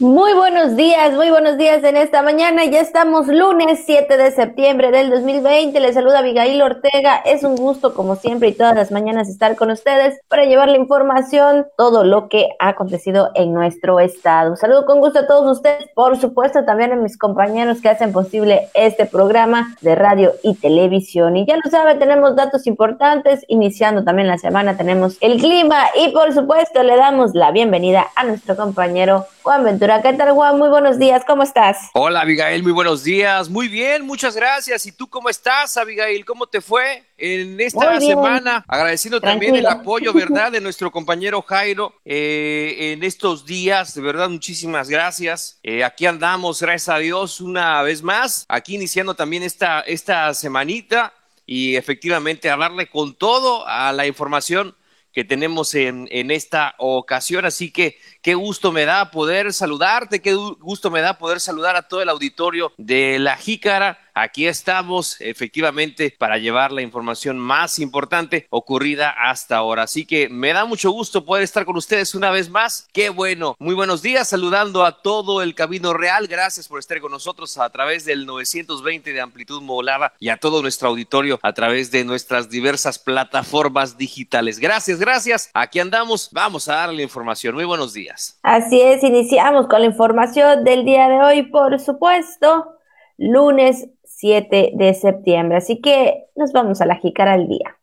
[0.00, 2.64] Muy buenos días, muy buenos días en esta mañana.
[2.64, 5.78] Ya estamos lunes 7 de septiembre del 2020.
[5.78, 7.18] Les saluda Abigail Ortega.
[7.24, 10.78] Es un gusto, como siempre, y todas las mañanas estar con ustedes para llevar la
[10.78, 14.56] información, todo lo que ha acontecido en nuestro estado.
[14.56, 18.70] Saludo con gusto a todos ustedes, por supuesto, también a mis compañeros que hacen posible
[18.74, 21.36] este programa de radio y televisión.
[21.36, 23.44] Y ya lo saben, tenemos datos importantes.
[23.46, 28.24] Iniciando también la semana, tenemos el clima y, por supuesto, le damos la bienvenida a
[28.24, 30.00] nuestro compañero Juan Ventura.
[30.00, 30.56] ¿Qué tal, Juan?
[30.56, 31.90] Muy buenos días, ¿cómo estás?
[31.92, 33.50] Hola, Abigail, muy buenos días.
[33.50, 34.86] Muy bien, muchas gracias.
[34.86, 36.24] ¿Y tú cómo estás, Abigail?
[36.24, 38.64] ¿Cómo te fue en esta semana?
[38.66, 43.92] Agradeciendo también el apoyo, ¿verdad?, de nuestro compañero Jairo eh, en estos días.
[43.92, 45.58] De verdad, muchísimas gracias.
[45.62, 48.46] Eh, aquí andamos, gracias a Dios, una vez más.
[48.48, 51.12] Aquí iniciando también esta, esta semanita
[51.44, 54.74] y efectivamente a darle con todo a la información
[55.14, 57.44] que tenemos en, en, esta ocasión.
[57.44, 61.88] Así que qué gusto me da poder saludarte, qué gusto me da poder saludar a
[61.88, 68.46] todo el auditorio de La Jícara Aquí estamos efectivamente para llevar la información más importante
[68.48, 69.82] ocurrida hasta ahora.
[69.82, 72.86] Así que me da mucho gusto poder estar con ustedes una vez más.
[72.92, 73.56] Qué bueno.
[73.58, 76.28] Muy buenos días, saludando a todo el Camino Real.
[76.28, 80.62] Gracias por estar con nosotros a través del 920 de amplitud modulada y a todo
[80.62, 84.60] nuestro auditorio a través de nuestras diversas plataformas digitales.
[84.60, 85.50] Gracias, gracias.
[85.54, 86.30] Aquí andamos.
[86.30, 87.56] Vamos a darle información.
[87.56, 88.38] Muy buenos días.
[88.44, 92.70] Así es, iniciamos con la información del día de hoy, por supuesto.
[93.16, 93.88] Lunes
[94.24, 95.58] 7 de septiembre.
[95.58, 97.76] Así que nos vamos a la jícara al día.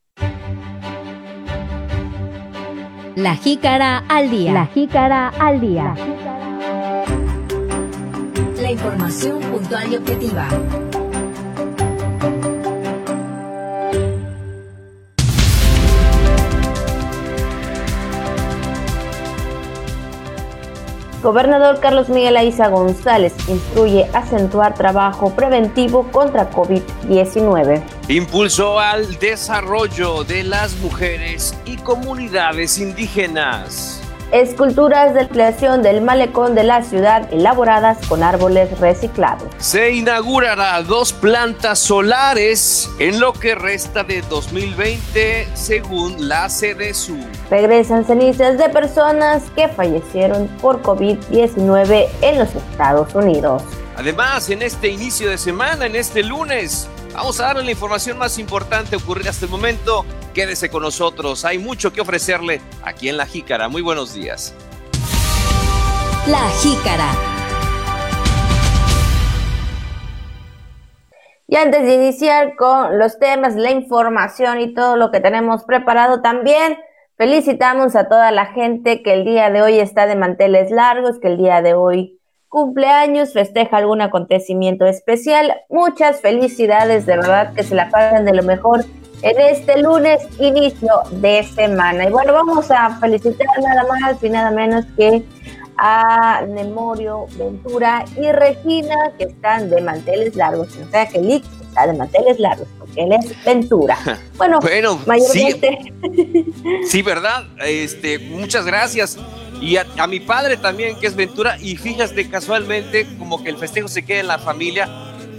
[3.15, 4.51] La jícara al día.
[4.51, 5.93] La jícara al día.
[8.59, 10.47] La información puntual y objetiva.
[21.21, 27.83] Gobernador Carlos Miguel Aiza González instruye acentuar trabajo preventivo contra COVID-19.
[28.07, 34.00] Impulsó al desarrollo de las mujeres y comunidades indígenas
[34.31, 39.47] esculturas de creación del malecón de la ciudad elaboradas con árboles reciclados.
[39.57, 47.17] Se inaugurará dos plantas solares en lo que resta de 2020 según la CDSU.
[47.49, 53.63] Regresan cenizas de personas que fallecieron por COVID-19 en los Estados Unidos.
[53.97, 58.37] Además, en este inicio de semana, en este lunes, vamos a darle la información más
[58.37, 63.25] importante ocurrida hasta el momento Quédese con nosotros, hay mucho que ofrecerle aquí en La
[63.25, 63.67] Jícara.
[63.67, 64.55] Muy buenos días.
[66.25, 67.11] La Jícara.
[71.47, 76.21] Y antes de iniciar con los temas, la información y todo lo que tenemos preparado
[76.21, 76.77] también,
[77.17, 81.27] felicitamos a toda la gente que el día de hoy está de manteles largos, que
[81.27, 82.20] el día de hoy
[82.51, 85.61] cumpleaños, festeja algún acontecimiento especial.
[85.69, 88.83] Muchas felicidades, de verdad que se la pasen de lo mejor
[89.21, 92.09] en este lunes inicio de semana.
[92.09, 95.23] Y bueno, vamos a felicitar nada más y nada menos que
[95.77, 100.75] a Nemorio, Ventura y Regina, que están de manteles largos.
[100.75, 103.97] O sea que Lick está de manteles largos, porque él es Ventura.
[104.37, 105.93] Bueno, bueno mayormente.
[106.85, 107.43] Sí, ¿verdad?
[107.63, 109.17] Este, muchas gracias.
[109.61, 113.57] Y a, a, mi padre también, que es Ventura, y fíjate casualmente como que el
[113.57, 114.89] festejo se queda en la familia,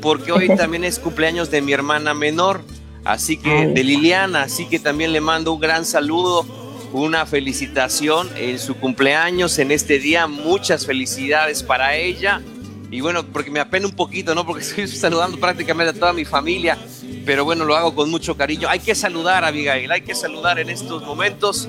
[0.00, 2.62] porque hoy también es cumpleaños de mi hermana menor.
[3.04, 6.46] Así que de Liliana, así que también le mando un gran saludo,
[6.92, 12.40] una felicitación en su cumpleaños en este día, muchas felicidades para ella.
[12.92, 14.46] Y bueno, porque me apena un poquito, ¿no?
[14.46, 16.78] Porque estoy saludando prácticamente a toda mi familia,
[17.26, 18.68] pero bueno, lo hago con mucho cariño.
[18.68, 21.68] Hay que saludar a Abigail, hay que saludar en estos momentos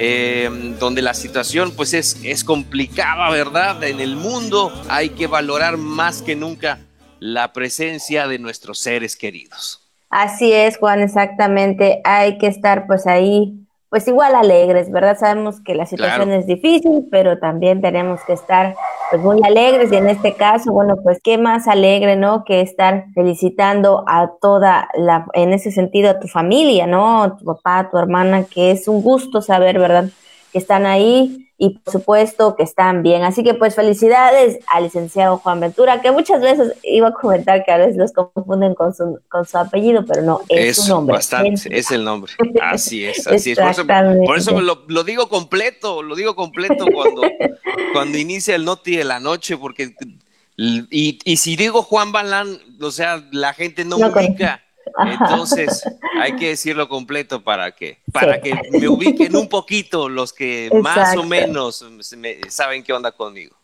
[0.00, 0.48] eh,
[0.78, 3.82] donde la situación pues es, es complicada, ¿verdad?
[3.82, 6.78] En el mundo hay que valorar más que nunca
[7.18, 9.82] la presencia de nuestros seres queridos.
[10.08, 12.00] Así es, Juan, exactamente.
[12.04, 13.57] Hay que estar pues ahí,
[13.90, 15.16] pues igual alegres, ¿verdad?
[15.18, 18.74] Sabemos que la situación es difícil, pero también tenemos que estar
[19.10, 22.44] pues muy alegres y en este caso, bueno, pues qué más alegre, ¿no?
[22.44, 27.36] Que estar felicitando a toda la, en ese sentido, a tu familia, ¿no?
[27.38, 30.10] Tu papá, tu hermana, que es un gusto saber, ¿verdad?
[30.52, 33.24] Que están ahí y por supuesto que están bien.
[33.24, 37.72] Así que pues felicidades al licenciado Juan Ventura, que muchas veces iba a comentar que
[37.72, 41.16] a veces los confunden con su, con su apellido, pero no, es, su nombre.
[41.16, 42.32] Bastante, es, el nombre.
[42.62, 43.58] Así es, así es.
[43.58, 43.86] Por eso,
[44.24, 47.22] por eso lo, lo, digo completo, lo digo completo cuando,
[47.92, 49.94] cuando inicia el noti de la noche, porque
[50.56, 54.62] y, y si digo Juan Balán, o sea, la gente no, no ubica.
[55.20, 55.84] Entonces,
[56.20, 61.16] hay que decirlo completo para que, para que me ubiquen un poquito los que más
[61.16, 61.84] o menos
[62.48, 63.56] saben qué onda conmigo.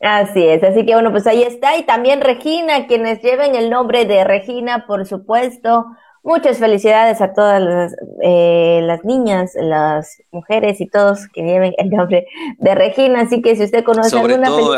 [0.00, 1.76] Así es, así que bueno, pues ahí está.
[1.76, 5.86] Y también Regina, quienes lleven el nombre de Regina, por supuesto.
[6.22, 11.90] Muchas felicidades a todas las, eh, las niñas, las mujeres y todos que lleven el
[11.90, 12.26] nombre
[12.58, 13.20] de Regina.
[13.20, 14.74] Así que si usted conoce alguna, todo,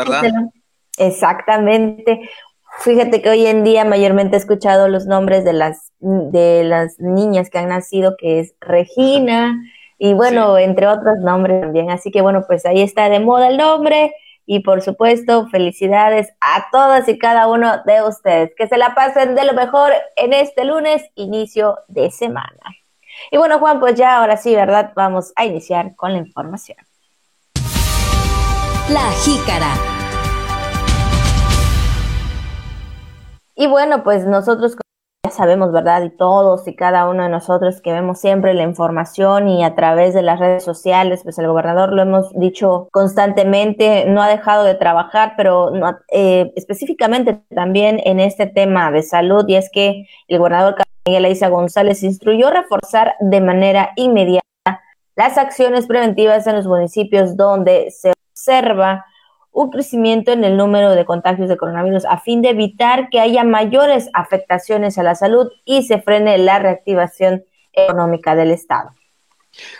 [0.97, 2.29] Exactamente.
[2.79, 7.49] Fíjate que hoy en día mayormente he escuchado los nombres de las de las niñas
[7.49, 9.59] que han nacido, que es Regina
[9.97, 11.89] y bueno, entre otros nombres también.
[11.89, 14.13] Así que bueno, pues ahí está de moda el nombre
[14.45, 18.51] y por supuesto, felicidades a todas y cada uno de ustedes.
[18.55, 22.61] Que se la pasen de lo mejor en este lunes, inicio de semana.
[23.29, 24.93] Y bueno, Juan, pues ya ahora sí, ¿verdad?
[24.95, 26.77] Vamos a iniciar con la información.
[28.89, 29.96] La jícara.
[33.59, 34.77] Y bueno, pues nosotros
[35.31, 36.03] sabemos, ¿verdad?
[36.03, 40.13] Y todos y cada uno de nosotros que vemos siempre la información y a través
[40.13, 44.75] de las redes sociales, pues el gobernador lo hemos dicho constantemente, no ha dejado de
[44.75, 45.71] trabajar, pero
[46.11, 50.75] eh, específicamente también en este tema de salud, y es que el gobernador
[51.07, 54.43] Miguel Aiza González instruyó reforzar de manera inmediata
[55.15, 59.03] las acciones preventivas en los municipios donde se observa
[59.57, 63.43] un crecimiento en el número de contagios de coronavirus a fin de evitar que haya
[63.43, 67.43] mayores afectaciones a la salud y se frene la reactivación
[67.73, 68.93] económica del Estado.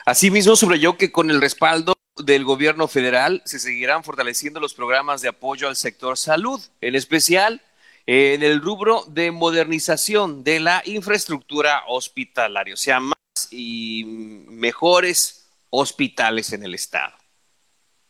[0.03, 5.29] Asimismo, subrayó que con el respaldo del gobierno federal se seguirán fortaleciendo los programas de
[5.29, 7.61] apoyo al sector salud, en especial
[8.07, 13.15] en el rubro de modernización de la infraestructura hospitalaria, o sea, más
[13.51, 14.05] y
[14.47, 17.13] mejores hospitales en el Estado.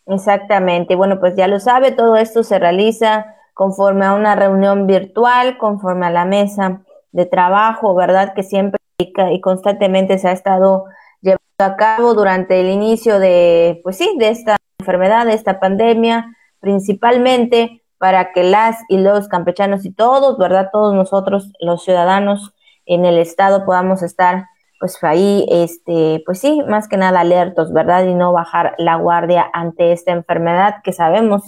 [0.07, 0.95] Exactamente.
[0.95, 6.05] Bueno, pues ya lo sabe, todo esto se realiza conforme a una reunión virtual, conforme
[6.05, 6.81] a la mesa
[7.11, 8.33] de trabajo, ¿verdad?
[8.33, 10.85] Que siempre y constantemente se ha estado
[11.21, 16.35] llevando a cabo durante el inicio de, pues sí, de esta enfermedad, de esta pandemia,
[16.59, 20.69] principalmente para que las y los campechanos y todos, ¿verdad?
[20.71, 22.53] Todos nosotros, los ciudadanos
[22.85, 24.45] en el estado, podamos estar
[24.79, 28.05] pues ahí, este, pues sí, más que nada alertos, ¿verdad?
[28.05, 31.43] Y no bajar la guardia ante esta enfermedad que sabemos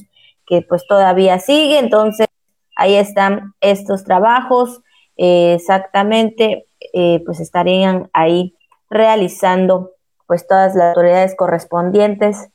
[0.47, 1.79] que pues todavía sigue.
[1.79, 2.27] Entonces,
[2.75, 4.81] ahí están estos trabajos,
[5.15, 8.55] exactamente, eh, pues estarían ahí
[8.89, 9.91] realizando
[10.27, 12.49] pues todas las autoridades correspondientes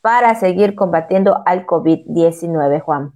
[0.00, 3.12] para seguir combatiendo al COVID-19, Juan.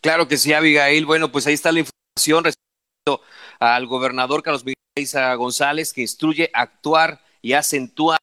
[0.00, 1.06] Claro que sí, Abigail.
[1.06, 3.22] Bueno, pues ahí está la información respecto
[3.58, 8.18] al gobernador Carlos Miguel González, que instruye actuar y acentuar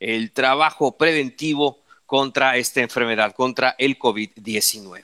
[0.00, 5.02] el trabajo preventivo contra esta enfermedad, contra el COVID-19.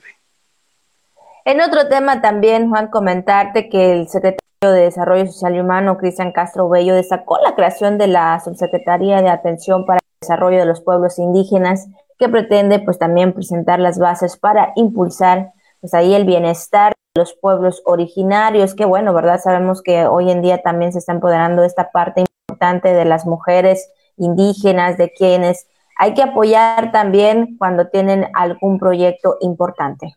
[1.45, 6.31] En otro tema también, Juan, comentarte que el secretario de Desarrollo Social y Humano, Cristian
[6.31, 10.79] Castro Bello, destacó la creación de la Subsecretaría de Atención para el Desarrollo de los
[10.79, 11.87] Pueblos Indígenas,
[12.17, 17.83] que pretende pues también presentar las bases para impulsar pues ahí el bienestar los pueblos
[17.85, 19.39] originarios, que bueno, ¿verdad?
[19.39, 23.87] Sabemos que hoy en día también se está empoderando esta parte importante de las mujeres
[24.17, 25.67] indígenas, de quienes
[25.99, 30.15] hay que apoyar también cuando tienen algún proyecto importante.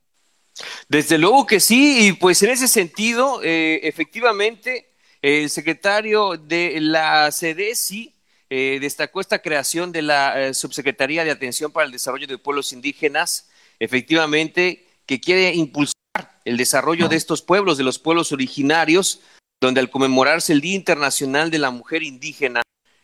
[0.89, 7.31] Desde luego que sí, y pues en ese sentido, eh, efectivamente, el secretario de la
[7.31, 8.15] CDC
[8.49, 12.73] eh, destacó esta creación de la eh, Subsecretaría de Atención para el Desarrollo de Pueblos
[12.73, 15.96] Indígenas, efectivamente, que quiere impulsar
[16.45, 19.21] el desarrollo de estos pueblos, de los pueblos originarios,
[19.61, 22.63] donde al conmemorarse el Día Internacional de la Mujer Indígena,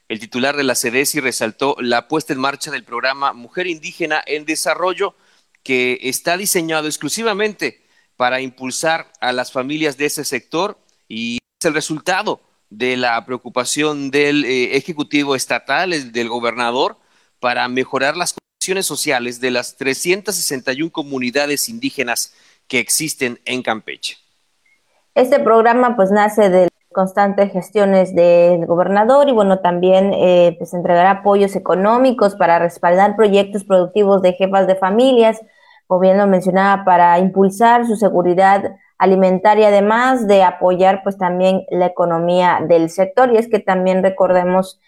[0.09, 4.45] el titular de la CEDESI resaltó la puesta en marcha del programa Mujer Indígena en
[4.45, 5.15] Desarrollo,
[5.63, 7.83] que está diseñado exclusivamente
[8.17, 10.79] para impulsar a las familias de ese sector
[11.09, 16.99] y es el resultado de la preocupación del eh, Ejecutivo Estatal, del gobernador,
[17.39, 22.35] para mejorar las condiciones sociales de las 361 comunidades indígenas
[22.73, 24.17] que existen en Campeche.
[25.15, 31.11] Este programa pues nace de constantes gestiones del gobernador y bueno, también eh, pues entregará
[31.11, 35.39] apoyos económicos para respaldar proyectos productivos de jefas de familias,
[35.87, 41.85] como bien lo mencionaba, para impulsar su seguridad alimentaria, además de apoyar pues también la
[41.85, 43.35] economía del sector.
[43.35, 44.81] Y es que también recordemos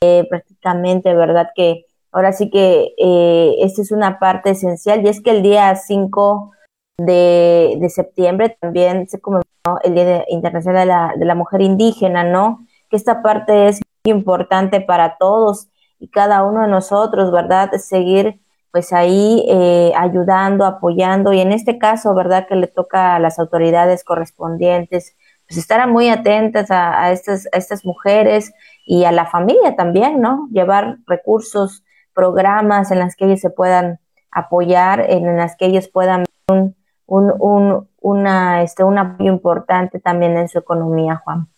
[0.00, 1.50] eh, prácticamente, ¿verdad?
[1.54, 5.76] Que ahora sí que eh, esta es una parte esencial y es que el día
[5.76, 6.54] 5
[6.98, 9.46] de, de septiembre también se conmemoró
[9.84, 12.66] el Día Internacional de la, de la Mujer Indígena, ¿no?
[12.88, 17.70] Que esta parte es muy importante para todos y cada uno de nosotros, ¿verdad?
[17.72, 22.46] Seguir pues ahí eh, ayudando, apoyando y en este caso, ¿verdad?
[22.46, 27.56] Que le toca a las autoridades correspondientes, pues estar muy atentas a, a, estas, a
[27.56, 28.52] estas mujeres
[28.84, 30.48] y a la familia también, ¿no?
[30.50, 31.84] Llevar recursos,
[32.14, 33.98] programas en las que ellos se puedan
[34.30, 36.74] apoyar, en las que ellos puedan un,
[37.06, 41.48] un, una, este, un apoyo importante también en su economía, Juan.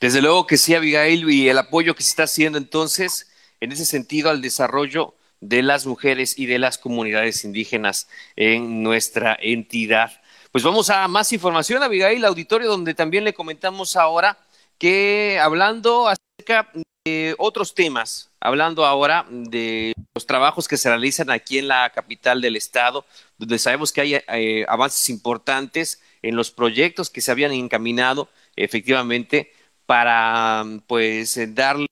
[0.00, 3.84] Desde luego que sí, Abigail, y el apoyo que se está haciendo entonces en ese
[3.84, 10.12] sentido al desarrollo de las mujeres y de las comunidades indígenas en nuestra entidad.
[10.52, 14.38] Pues vamos a más información, Abigail, auditorio, donde también le comentamos ahora
[14.78, 16.70] que hablando acerca
[17.06, 22.42] de otros temas, hablando ahora de los trabajos que se realizan aquí en la capital
[22.42, 23.06] del estado,
[23.38, 29.50] donde sabemos que hay eh, avances importantes en los proyectos que se habían encaminado efectivamente
[29.86, 31.86] para pues darle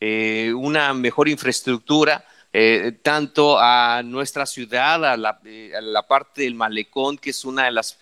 [0.00, 7.30] eh, una mejor infraestructura eh, tanto a nuestra ciudad, a la, parte del malecón, que
[7.30, 7.98] es una de las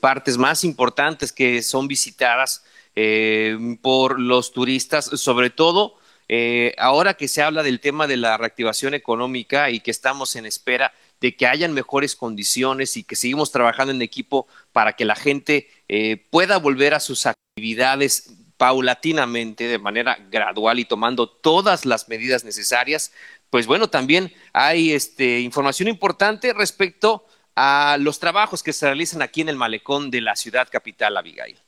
[0.00, 2.62] partes más importantes que son visitadas
[3.00, 5.94] eh, por los turistas, sobre todo
[6.28, 10.46] eh, ahora que se habla del tema de la reactivación económica y que estamos en
[10.46, 15.14] espera de que hayan mejores condiciones y que seguimos trabajando en equipo para que la
[15.14, 22.08] gente eh, pueda volver a sus actividades paulatinamente, de manera gradual y tomando todas las
[22.08, 23.12] medidas necesarias,
[23.48, 27.24] pues bueno, también hay este, información importante respecto
[27.54, 31.60] a los trabajos que se realizan aquí en el malecón de la ciudad capital, Abigail.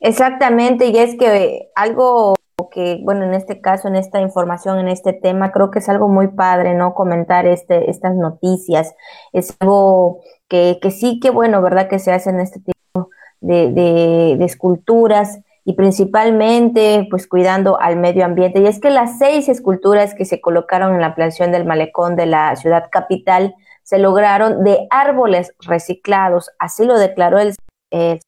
[0.00, 2.34] Exactamente, y es que algo
[2.70, 6.08] que, bueno, en este caso, en esta información, en este tema, creo que es algo
[6.08, 6.94] muy padre, ¿no?
[6.94, 8.94] Comentar este, estas noticias.
[9.32, 11.88] Es algo que, que sí que, bueno, ¿verdad?
[11.88, 13.10] Que se hacen este tipo
[13.40, 18.60] de, de, de esculturas y principalmente, pues, cuidando al medio ambiente.
[18.60, 22.26] Y es que las seis esculturas que se colocaron en la ampliación del malecón de
[22.26, 27.54] la ciudad capital se lograron de árboles reciclados, así lo declaró el,
[27.90, 28.20] el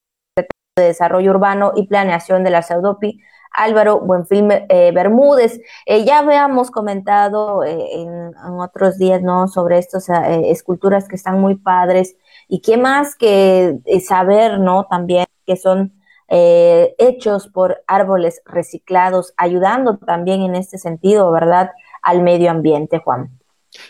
[0.79, 3.21] de Desarrollo Urbano y Planeación de la SAUDOPI,
[3.53, 5.61] Álvaro Buenfil eh, Bermúdez.
[5.87, 9.49] Eh, ya habíamos comentado eh, en, otros días, ¿no?
[9.49, 10.09] Sobre estas
[10.45, 12.17] esculturas que están muy padres
[12.49, 14.87] y qué más que saber, ¿no?
[14.89, 15.93] También que son
[16.31, 21.71] hechos por árboles reciclados, ayudando también en este sentido, ¿verdad?
[22.03, 23.31] Al medio ambiente, Juan.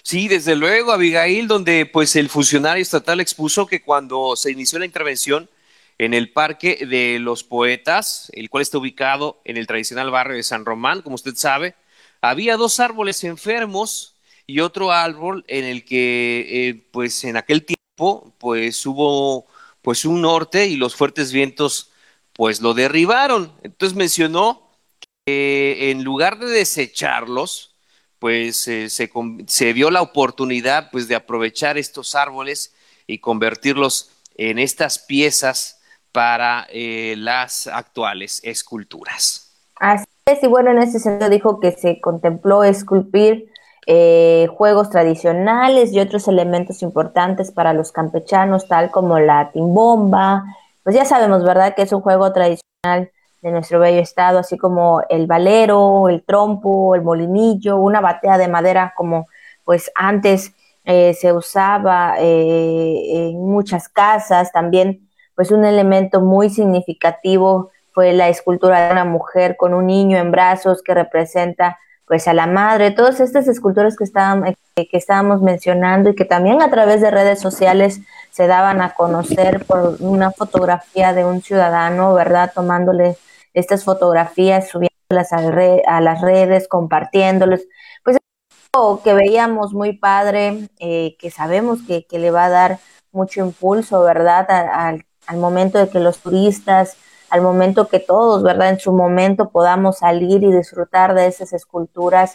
[0.03, 4.87] Sí, desde luego, Abigail, donde pues el funcionario estatal expuso que cuando se inició la
[4.87, 5.49] intervención,
[5.99, 10.45] en el Parque de los Poetas, el cual está ubicado en el tradicional barrio de
[10.45, 11.75] San Román, como usted sabe.
[12.21, 14.15] Había dos árboles enfermos
[14.47, 19.47] y otro árbol en el que, eh, pues en aquel tiempo, pues hubo
[19.83, 21.91] pues un norte y los fuertes vientos
[22.33, 23.53] pues lo derribaron.
[23.63, 24.71] Entonces mencionó
[25.27, 27.75] que en lugar de desecharlos,
[28.19, 29.11] pues eh, se,
[29.47, 32.75] se, vio la oportunidad pues de aprovechar estos árboles
[33.07, 35.78] y convertirlos en estas piezas
[36.13, 39.53] para eh, las actuales esculturas.
[39.77, 43.51] Así es, y bueno, en ese sentido dijo que se contempló esculpir
[43.87, 50.45] eh, juegos tradicionales y otros elementos importantes para los campechanos, tal como la timbomba.
[50.83, 53.11] Pues ya sabemos, ¿verdad?, que es un juego tradicional
[53.41, 58.49] de nuestro bello estado, así como el valero, el trompo, el molinillo, una batea de
[58.49, 59.29] madera como
[59.65, 60.53] pues antes
[60.85, 65.08] eh, se usaba en muchas casas, también
[65.39, 70.33] pues un elemento muy significativo fue la escultura de una mujer con un niño en
[70.33, 71.79] brazos que representa
[72.09, 76.61] pues a la madre, todas estas esculturas que, estaban, que estábamos mencionando y que también
[76.61, 82.15] a través de redes sociales se daban a conocer por una fotografía de un ciudadano,
[82.15, 82.51] ¿verdad?
[82.53, 83.17] Tomándole
[83.55, 87.61] estas fotografías, subiéndolas a, las redes, compartiéndolas.
[88.03, 88.17] Pues
[88.73, 92.79] algo que veíamos muy padre, eh, que sabemos que, que, le va a dar
[93.13, 94.49] mucho impulso, ¿verdad?
[95.29, 96.97] Al momento de que los turistas,
[97.31, 98.71] al momento que todos, ¿verdad?
[98.71, 102.35] En su momento podamos salir y disfrutar de esas esculturas,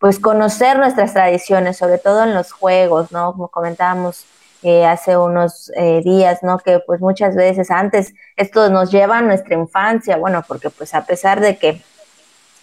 [0.00, 3.32] pues conocer nuestras tradiciones, sobre todo en los juegos, ¿no?
[3.32, 4.24] Como comentábamos
[4.64, 6.58] eh, hace unos eh, días, ¿no?
[6.58, 11.06] Que pues muchas veces antes esto nos lleva a nuestra infancia, bueno, porque pues a
[11.06, 11.80] pesar de que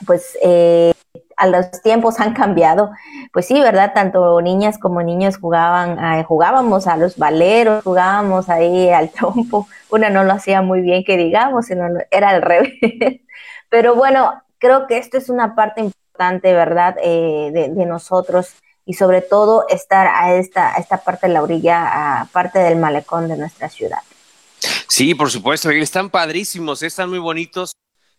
[0.06, 0.92] pues eh,
[1.40, 2.92] a los tiempos han cambiado,
[3.32, 3.94] pues sí, ¿verdad?
[3.96, 9.68] Tanto niñas como niños jugaban, eh, jugábamos a los valeros, jugábamos ahí al trompo.
[9.90, 12.74] Una no lo hacía muy bien, que digamos, sino era al revés.
[13.70, 16.98] Pero bueno, creo que esto es una parte importante, ¿verdad?
[17.02, 18.56] Eh, de, nosotros
[18.86, 23.30] y sobre todo estar a esta, esta parte de la orilla, a parte del malecón
[23.30, 24.00] de nuestra ciudad.
[24.90, 27.72] Sí, por supuesto, están padrísimos, están muy bonitos.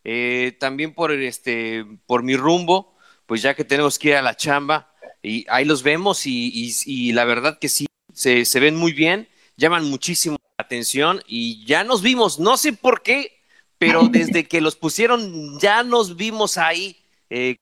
[0.05, 2.90] Eh, también por este, por mi rumbo,
[3.31, 7.25] pues ya que tenemos que ir a la chamba, y ahí los vemos y, la
[7.25, 12.41] verdad que sí, se, ven muy bien, llaman muchísimo la atención y ya nos vimos,
[12.41, 13.41] no sé por qué,
[13.79, 17.55] pero desde que los pusieron ya nos vimos ahí, eh,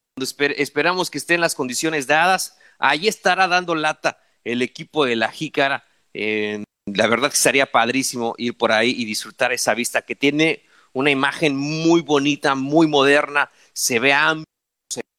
[0.57, 5.85] esperamos que estén las condiciones dadas, ahí estará dando lata el equipo de la Jícara
[6.15, 10.63] la verdad que sería padrísimo ir por ahí y disfrutar esa vista que tiene
[10.95, 14.49] una imagen muy bonita, muy moderna, se ve amplio,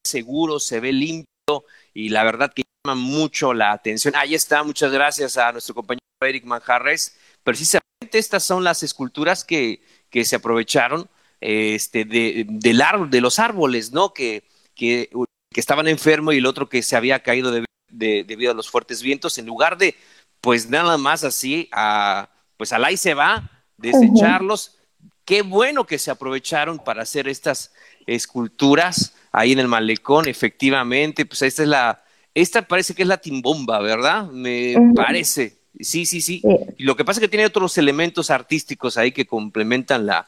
[0.10, 4.16] seguro, se ve limpio y la verdad que llama mucho la atención.
[4.16, 7.18] Ahí está, muchas gracias a nuestro compañero Eric Manjarres.
[7.44, 11.10] Precisamente estas son las esculturas que, que se aprovecharon
[11.42, 14.13] este, de, del árbol, de los árboles, ¿no?
[14.13, 14.44] Que,
[14.75, 15.10] que,
[15.51, 19.01] que, estaban enfermos y el otro que se había caído de, debido a los fuertes
[19.01, 19.96] vientos, en lugar de,
[20.42, 24.78] pues nada más así, a, pues al ahí se va, desecharlos.
[25.25, 27.74] Qué bueno que se aprovecharon para hacer estas
[28.16, 33.18] esculturas ahí en el malecón, efectivamente, pues esta es la, esta parece que es la
[33.18, 34.30] timbomba, ¿verdad?
[34.30, 35.58] Me parece.
[35.80, 36.42] Sí, sí, sí,
[36.78, 40.28] Y lo que pasa es que tiene otros elementos artísticos ahí que complementan la,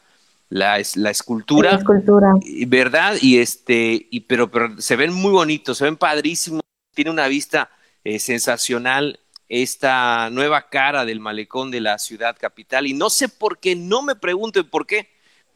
[0.50, 1.72] la, la escultura.
[1.72, 2.34] La escultura.
[2.68, 3.18] ¿Verdad?
[3.22, 6.62] Y este, y, pero, pero se ven muy bonitos, se ven padrísimos.
[6.94, 7.70] Tiene una vista
[8.04, 9.20] eh, sensacional
[9.50, 12.88] esta nueva cara del malecón de la ciudad capital.
[12.88, 15.10] Y no sé por qué, no me pregunten por qué,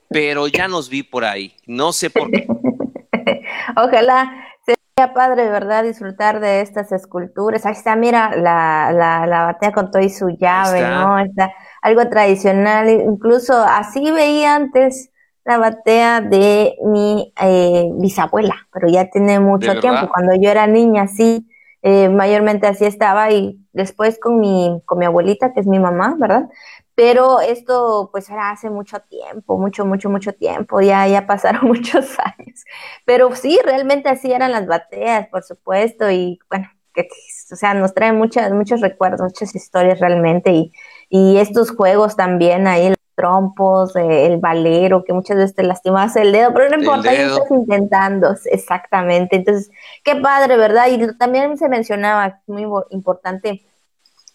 [0.09, 1.55] pero ya nos vi por ahí.
[1.65, 2.47] No sé por qué.
[3.75, 4.31] Ojalá
[4.65, 5.83] sería padre, ¿verdad?
[5.83, 7.65] Disfrutar de estas esculturas.
[7.65, 11.19] Ahí está, mira, la, la, la batea con todo y su llave, ¿no?
[11.19, 12.89] Está algo tradicional.
[12.89, 15.12] Incluso así veía antes
[15.45, 20.09] la batea de mi eh, bisabuela, pero ya tiene mucho tiempo.
[20.12, 21.47] Cuando yo era niña, sí,
[21.83, 26.15] eh, mayormente así estaba y después con mi, con mi abuelita, que es mi mamá,
[26.17, 26.50] ¿verdad?
[26.95, 32.17] Pero esto pues era hace mucho tiempo, mucho, mucho, mucho tiempo, ya, ya pasaron muchos
[32.19, 32.63] años,
[33.05, 37.07] pero sí, realmente así eran las bateas, por supuesto, y bueno, que,
[37.51, 40.71] o sea, nos trae muchas, muchos recuerdos, muchas historias realmente, y,
[41.09, 46.15] y estos juegos también ahí, los trompos, eh, el valero, que muchas veces te lastimas
[46.15, 49.69] el dedo, pero no importa, ahí estás intentando, exactamente, entonces,
[50.03, 50.87] qué padre, ¿verdad?
[50.89, 53.65] Y también se mencionaba, muy importante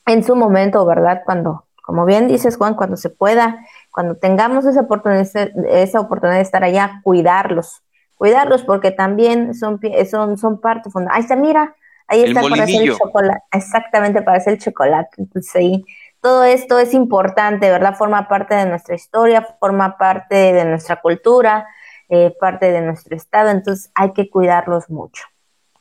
[0.06, 1.22] en su momento, ¿verdad?
[1.24, 5.26] Cuando como bien dices, Juan, cuando se pueda, cuando tengamos esa oportunidad,
[5.70, 7.82] esa oportunidad de estar allá, cuidarlos,
[8.14, 11.16] cuidarlos porque también son, son, son parte fundamental.
[11.16, 11.74] Ahí está, mira,
[12.06, 15.16] ahí está para hacer el chocolate, exactamente para hacer el chocolate.
[15.18, 15.84] Entonces ahí,
[16.20, 17.96] todo esto es importante, ¿verdad?
[17.96, 21.66] Forma parte de nuestra historia, forma parte de nuestra cultura,
[22.08, 25.24] eh, parte de nuestro estado, entonces hay que cuidarlos mucho.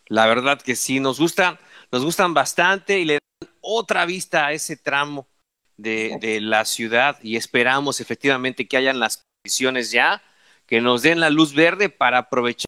[0.08, 1.60] La verdad que sí, nos gustan,
[1.92, 5.28] nos gustan bastante y le dan otra vista a ese tramo
[5.82, 10.22] de, la ciudad y esperamos efectivamente que hayan las condiciones ya,
[10.66, 12.68] que nos den la luz verde para aprovechar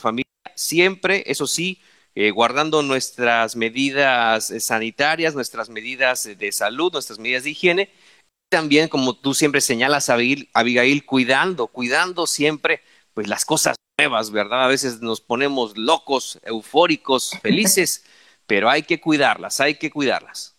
[0.00, 1.80] familia, siempre, eso sí,
[2.14, 7.90] eh, guardando nuestras medidas eh, sanitarias, nuestras medidas de salud, nuestras medidas de higiene,
[8.48, 12.80] también, como tú siempre señalas, Abigail, Abigail, cuidando, cuidando siempre,
[13.12, 14.64] pues las cosas nuevas, ¿verdad?
[14.64, 18.04] A veces nos ponemos locos, eufóricos, felices,
[18.46, 20.56] pero hay que cuidarlas, hay que cuidarlas.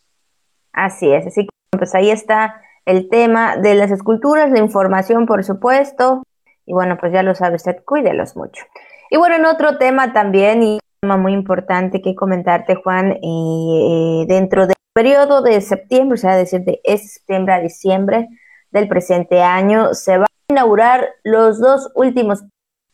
[0.74, 5.44] Así es, así que pues ahí está el tema de las esculturas, la información, por
[5.44, 6.24] supuesto.
[6.66, 8.66] Y bueno, pues ya lo sabe usted, cuídelos mucho.
[9.10, 14.68] Y bueno, en otro tema también, y tema muy importante que comentarte, Juan, eh, dentro
[14.68, 18.28] del periodo de septiembre, o sea, decir, de septiembre a diciembre
[18.72, 22.44] del presente año, se va a inaugurar los dos últimos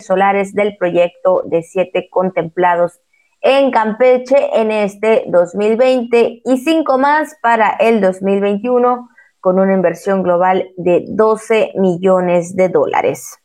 [0.00, 3.00] solares del proyecto de siete contemplados
[3.44, 10.70] en Campeche en este 2020 y cinco más para el 2021 con una inversión global
[10.78, 13.36] de 12 millones de dólares.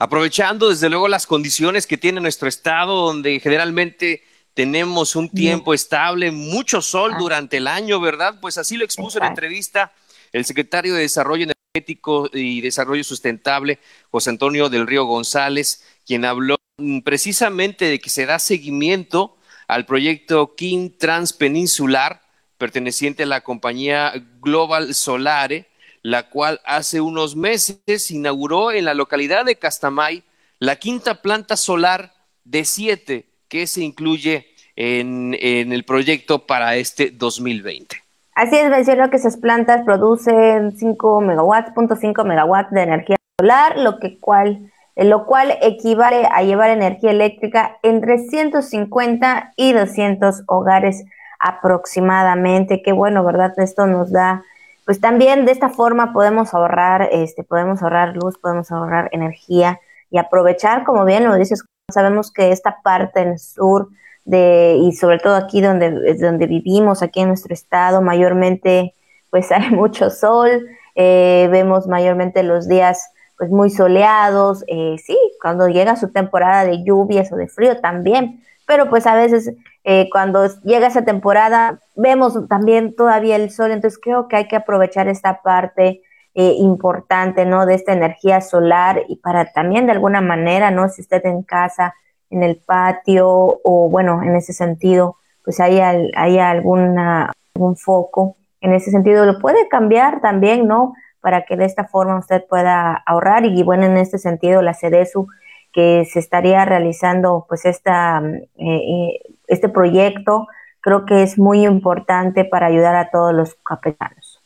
[0.00, 6.32] Aprovechando desde luego las condiciones que tiene nuestro estado, donde generalmente tenemos un tiempo estable,
[6.32, 7.18] mucho sol ah.
[7.18, 8.34] durante el año, ¿verdad?
[8.40, 9.92] Pues así lo expuso en la entrevista
[10.32, 13.78] el secretario de Desarrollo Energético y Desarrollo Sustentable,
[14.10, 19.35] José Antonio del Río González, quien habló mm, precisamente de que se da seguimiento
[19.68, 22.20] al proyecto King Transpeninsular,
[22.58, 25.66] perteneciente a la compañía Global Solare,
[26.02, 30.22] la cual hace unos meses inauguró en la localidad de Castamay
[30.58, 32.12] la quinta planta solar
[32.44, 37.96] de siete que se incluye en, el proyecto para este 2020.
[38.34, 43.98] Así es, mencionó que esas plantas producen 5 megawatts, 0.5 megawatts de energía solar, lo
[43.98, 51.04] que cual lo cual equivale a llevar energía eléctrica entre 150 y 200 hogares
[51.38, 52.82] aproximadamente.
[52.82, 53.52] Qué bueno, ¿verdad?
[53.58, 54.42] Esto nos da,
[54.86, 59.80] pues también de esta forma podemos ahorrar, este, podemos ahorrar luz, podemos ahorrar energía
[60.10, 63.88] y aprovechar, como bien lo dices, sabemos que esta parte en el sur
[64.24, 68.94] de, y sobre todo aquí donde, donde vivimos, aquí en nuestro estado, mayormente,
[69.30, 75.68] pues hay mucho sol, eh, vemos mayormente los días pues muy soleados, eh, sí, cuando
[75.68, 79.52] llega su temporada de lluvias o de frío también, pero pues a veces
[79.84, 84.56] eh, cuando llega esa temporada vemos también todavía el sol, entonces creo que hay que
[84.56, 86.02] aprovechar esta parte
[86.34, 87.64] eh, importante, ¿no?
[87.64, 90.88] De esta energía solar y para también de alguna manera, ¿no?
[90.88, 91.94] Si usted en casa,
[92.30, 98.74] en el patio o bueno, en ese sentido, pues hay, hay alguna, algún foco, en
[98.74, 100.94] ese sentido lo puede cambiar también, ¿no?
[101.26, 105.26] Para que de esta forma usted pueda ahorrar y bueno, en este sentido la CEDESU
[105.72, 110.46] que se estaría realizando pues esta, eh, eh, este proyecto,
[110.80, 114.38] creo que es muy importante para ayudar a todos los capitanos.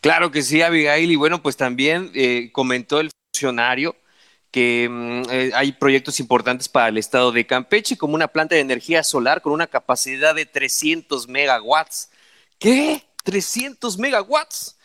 [0.00, 3.94] Claro que sí, Abigail, y bueno, pues también eh, comentó el funcionario
[4.50, 5.22] que mm,
[5.54, 9.52] hay proyectos importantes para el estado de Campeche, como una planta de energía solar con
[9.52, 12.10] una capacidad de 300 megawatts.
[12.58, 13.04] ¿Qué?
[13.24, 14.77] ¿300 megawatts?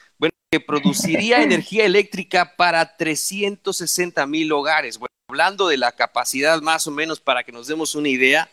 [0.54, 5.00] Que produciría energía eléctrica para 360 mil hogares.
[5.00, 8.52] Bueno, hablando de la capacidad más o menos para que nos demos una idea,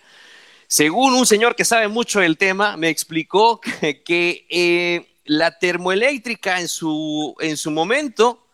[0.67, 6.69] según un señor que sabe mucho del tema, me explicó que, eh, la termoeléctrica en
[6.69, 8.47] su, en su momento,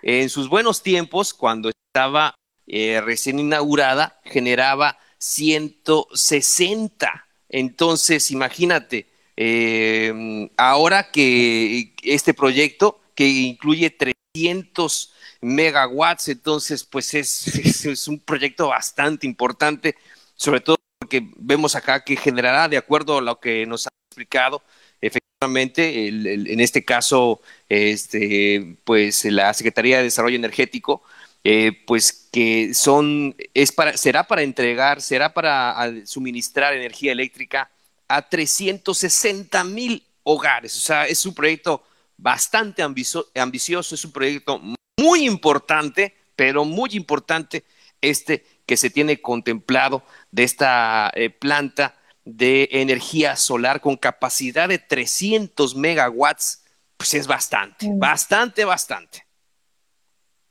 [0.00, 2.36] en sus buenos tiempos, cuando estaba
[2.68, 7.26] eh, recién inaugurada, generaba 160.
[7.48, 9.11] Entonces, imagínate,
[9.44, 19.26] eh, ahora que este proyecto, que incluye 300 megawatts, entonces pues es, un proyecto bastante
[19.26, 19.96] importante,
[20.36, 24.62] sobre todo porque vemos acá que generará, de acuerdo a lo que nos ha explicado,
[25.00, 31.02] efectivamente, en este caso, este, pues la Secretaría de Desarrollo Energético,
[31.42, 37.72] eh, pues que son, es para, será para entregar, será para suministrar energía eléctrica
[38.16, 40.76] a 360 mil hogares.
[40.76, 41.82] O sea, es un proyecto
[42.16, 44.60] bastante ambicioso, es un proyecto
[44.98, 47.64] muy importante, pero muy importante
[48.00, 51.94] este que se tiene contemplado de esta eh, planta
[52.24, 56.64] de energía solar con capacidad de 300 megawatts,
[56.96, 57.98] pues es bastante, mm.
[57.98, 59.26] bastante, bastante.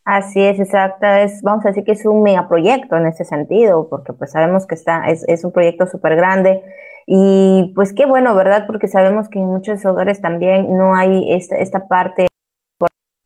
[0.04, 1.06] Así es, exacto.
[1.06, 4.76] Es, vamos a decir que es un megaproyecto en ese sentido, porque pues sabemos que
[4.76, 6.62] está, es, es un proyecto súper grande.
[7.06, 8.66] Y pues qué bueno, ¿verdad?
[8.68, 12.28] Porque sabemos que en muchos hogares también no hay esta, esta parte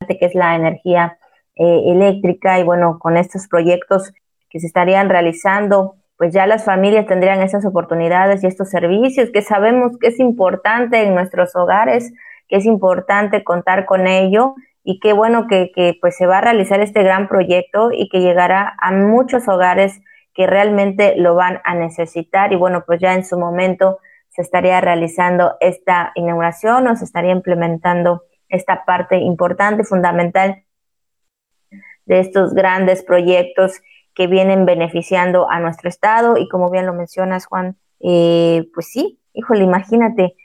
[0.08, 1.18] que es la energía
[1.56, 4.14] eh, eléctrica y bueno, con estos proyectos
[4.50, 9.42] que se estarían realizando, pues ya las familias tendrían esas oportunidades y estos servicios que
[9.42, 12.14] sabemos que es importante en nuestros hogares,
[12.48, 16.42] que es importante contar con ello y qué bueno que, que pues se va a
[16.42, 20.00] realizar este gran proyecto y que llegará a muchos hogares
[20.36, 24.82] que realmente lo van a necesitar y bueno, pues ya en su momento se estaría
[24.82, 30.64] realizando esta inauguración o se estaría implementando esta parte importante, fundamental
[32.06, 33.82] de estos grandes proyectos
[34.14, 39.20] que vienen beneficiando a nuestro estado y como bien lo mencionas, Juan, eh, pues sí,
[39.34, 40.36] híjole, imagínate,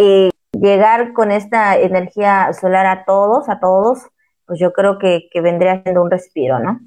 [0.00, 4.06] eh, llegar con esta energía solar a todos, a todos,
[4.46, 6.80] pues yo creo que, vendría siendo un respiro, ¿no?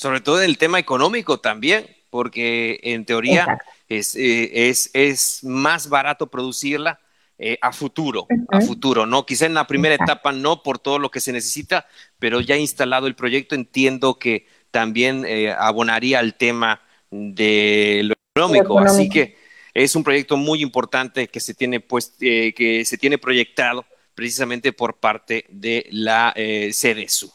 [0.00, 5.90] Sobre todo en el tema económico también, porque en teoría es, eh, es, es más
[5.90, 7.00] barato producirla
[7.38, 9.26] eh, a futuro, a futuro, ¿no?
[9.26, 11.86] Quizá en la primera etapa no por todo lo que se necesita,
[12.18, 18.78] pero ya instalado el proyecto entiendo que también eh, abonaría al tema de lo económico.
[18.78, 19.36] Así que
[19.74, 23.84] es un proyecto muy importante que se tiene, pues, eh, que se tiene proyectado
[24.14, 27.30] precisamente por parte de la CDSU.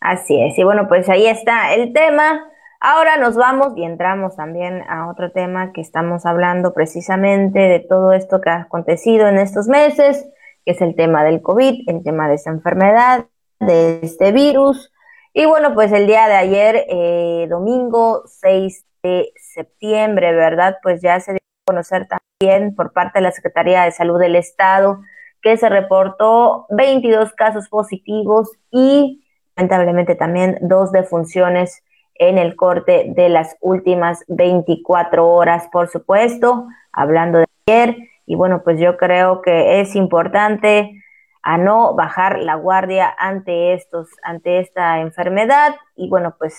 [0.00, 2.44] Así es, y bueno, pues ahí está el tema.
[2.80, 8.12] Ahora nos vamos y entramos también a otro tema que estamos hablando precisamente de todo
[8.12, 10.28] esto que ha acontecido en estos meses,
[10.64, 13.26] que es el tema del COVID, el tema de esa enfermedad,
[13.58, 14.92] de este virus.
[15.32, 20.76] Y bueno, pues el día de ayer, eh, domingo 6 de septiembre, ¿verdad?
[20.82, 24.36] Pues ya se dio a conocer también por parte de la Secretaría de Salud del
[24.36, 25.00] Estado
[25.42, 29.24] que se reportó 22 casos positivos y
[29.58, 31.82] lamentablemente también dos defunciones
[32.14, 37.96] en el corte de las últimas 24 horas, por supuesto, hablando de ayer.
[38.24, 41.02] Y bueno, pues yo creo que es importante
[41.42, 45.74] a no bajar la guardia ante estos, ante esta enfermedad.
[45.96, 46.56] Y bueno, pues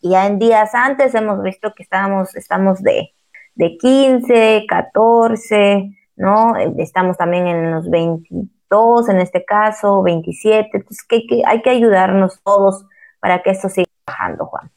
[0.00, 3.12] ya en días antes hemos visto que estamos, estamos de,
[3.54, 6.56] de 15, 14, ¿no?
[6.78, 7.88] Estamos también en los
[8.70, 10.70] 22 en este caso, 27.
[10.72, 12.84] Entonces que, que hay que ayudarnos todos
[13.20, 14.70] para que esto siga bajando, Juan.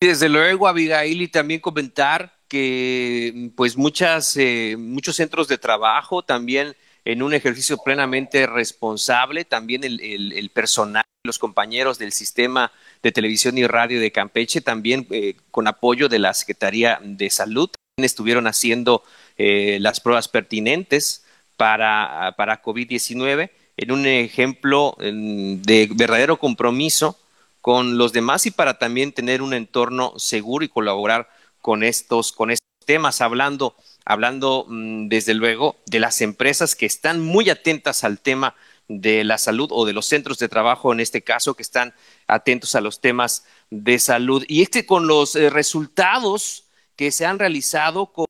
[0.00, 6.76] desde luego, Abigail, y también comentar que pues muchas, eh, muchos centros de trabajo también
[7.04, 9.44] en un ejercicio plenamente responsable.
[9.44, 12.70] También el, personal, los compañeros del sistema
[13.02, 17.70] de televisión y radio de Campeche, también eh, con apoyo de la Secretaría de Salud,
[17.96, 19.02] estuvieron haciendo
[19.38, 21.24] eh, las pruebas pertinentes
[21.56, 27.18] para, para COVID-19 en un ejemplo de verdadero compromiso
[27.60, 31.28] con los demás y para también tener un entorno seguro y colaborar
[31.60, 37.20] con estos, con estos temas, hablando, hablando mm, desde luego de las empresas que están
[37.20, 38.54] muy atentas al tema
[38.88, 41.94] de la salud o de los centros de trabajo en este caso que están
[42.26, 44.44] atentos a los temas de salud.
[44.48, 46.64] Y este con los eh, resultados
[46.96, 48.26] que se han realizado con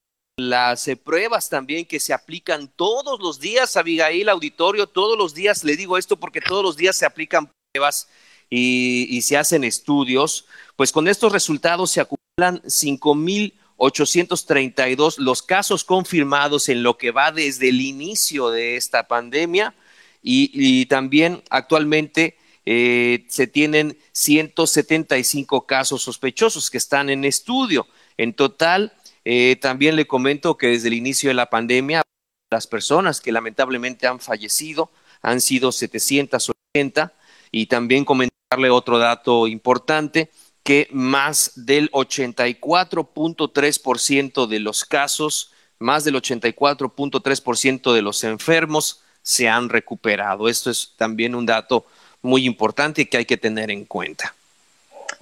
[0.48, 5.64] las eh, pruebas también que se aplican todos los días, Abigail Auditorio, todos los días,
[5.64, 8.08] le digo esto porque todos los días se aplican pruebas
[8.50, 10.44] y, se hacen estudios,
[10.76, 17.70] pues con estos resultados se acumulan 5.832 los casos confirmados en lo que va desde
[17.70, 19.74] el inicio de esta pandemia
[20.22, 27.86] y, también actualmente eh, se tienen 175 casos sospechosos que están en estudio.
[28.16, 28.92] En total,
[29.24, 32.02] eh, también le comento que desde el inicio de la pandemia,
[32.50, 34.90] las personas que lamentablemente han fallecido
[35.22, 37.14] han sido 780
[37.50, 38.30] y también comentar
[38.70, 40.30] otro dato importante,
[40.62, 49.70] que más del 84.3% de los casos, más del 84.3% de los enfermos se han
[49.70, 50.48] recuperado.
[50.48, 51.86] Esto es también un dato
[52.20, 54.34] muy importante que hay que tener en cuenta.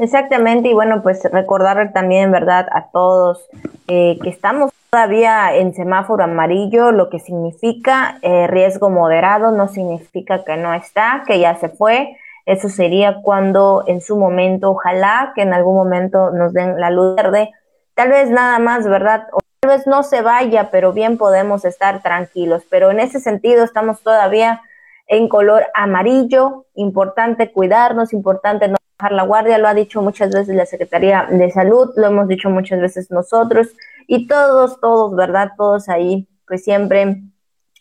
[0.00, 3.46] Exactamente, y bueno, pues recordar también, ¿verdad?, a todos
[3.86, 10.42] eh, que estamos todavía en semáforo amarillo, lo que significa eh, riesgo moderado, no significa
[10.42, 15.42] que no está, que ya se fue, eso sería cuando en su momento, ojalá que
[15.42, 17.50] en algún momento nos den la luz verde.
[17.94, 19.26] Tal vez nada más, ¿verdad?
[19.32, 22.64] O tal vez no se vaya, pero bien podemos estar tranquilos.
[22.70, 24.62] Pero en ese sentido estamos todavía
[25.06, 26.64] en color amarillo.
[26.74, 29.58] Importante cuidarnos, importante no bajar la guardia.
[29.58, 33.68] Lo ha dicho muchas veces la Secretaría de Salud, lo hemos dicho muchas veces nosotros.
[34.06, 35.52] Y todos, todos, ¿verdad?
[35.56, 37.22] Todos ahí, pues siempre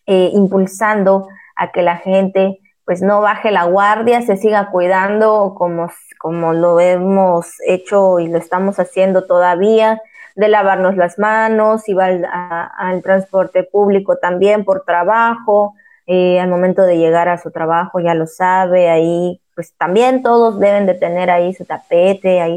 [0.06, 5.92] eh, impulsando a que la gente pues no baje la guardia, se siga cuidando como,
[6.18, 10.02] como lo hemos hecho y lo estamos haciendo todavía,
[10.36, 15.76] de lavarnos las manos, si va al, transporte público también por trabajo,
[16.08, 20.58] eh, al momento de llegar a su trabajo ya lo sabe, ahí pues también todos
[20.58, 22.56] deben de tener ahí su tapete, ahí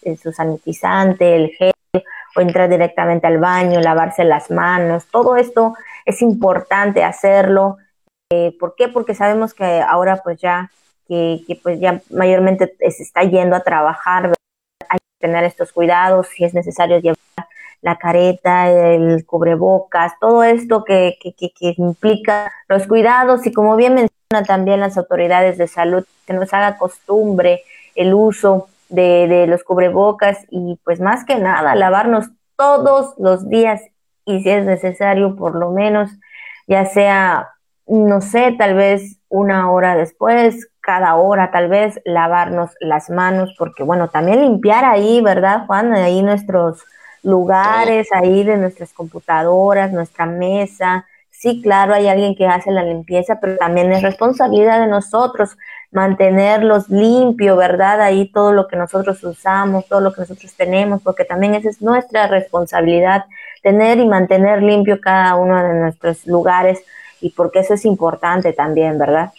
[0.00, 1.74] eh, su sanitizante, el gel,
[2.34, 5.74] o entrar directamente al baño, lavarse las manos, todo esto
[6.06, 7.76] es importante hacerlo.
[8.32, 8.88] Eh, ¿Por qué?
[8.88, 10.70] Porque sabemos que ahora pues ya,
[11.06, 14.32] que, pues ya mayormente se está yendo a trabajar,
[14.88, 17.18] hay que tener estos cuidados, si es necesario llevar
[17.80, 23.94] la careta, el cubrebocas, todo esto que, que, que, implica los cuidados y como bien
[23.94, 27.62] mencionan también las autoridades de salud, que nos haga costumbre
[27.94, 33.82] el uso de, de los cubrebocas y pues más que nada lavarnos todos los días
[34.24, 36.10] y si es necesario por lo menos
[36.66, 37.48] ya sea
[37.88, 43.82] no sé, tal vez una hora después, cada hora tal vez lavarnos las manos, porque
[43.82, 45.94] bueno, también limpiar ahí, ¿verdad, Juan?
[45.94, 46.84] Ahí nuestros
[47.22, 51.06] lugares, ahí de nuestras computadoras, nuestra mesa.
[51.30, 55.56] Sí, claro, hay alguien que hace la limpieza, pero también es responsabilidad de nosotros
[55.90, 58.00] mantenerlos limpio, ¿verdad?
[58.00, 61.80] Ahí todo lo que nosotros usamos, todo lo que nosotros tenemos, porque también esa es
[61.80, 63.24] nuestra responsabilidad,
[63.62, 66.80] tener y mantener limpio cada uno de nuestros lugares
[67.20, 69.32] y porque eso es importante también, ¿verdad?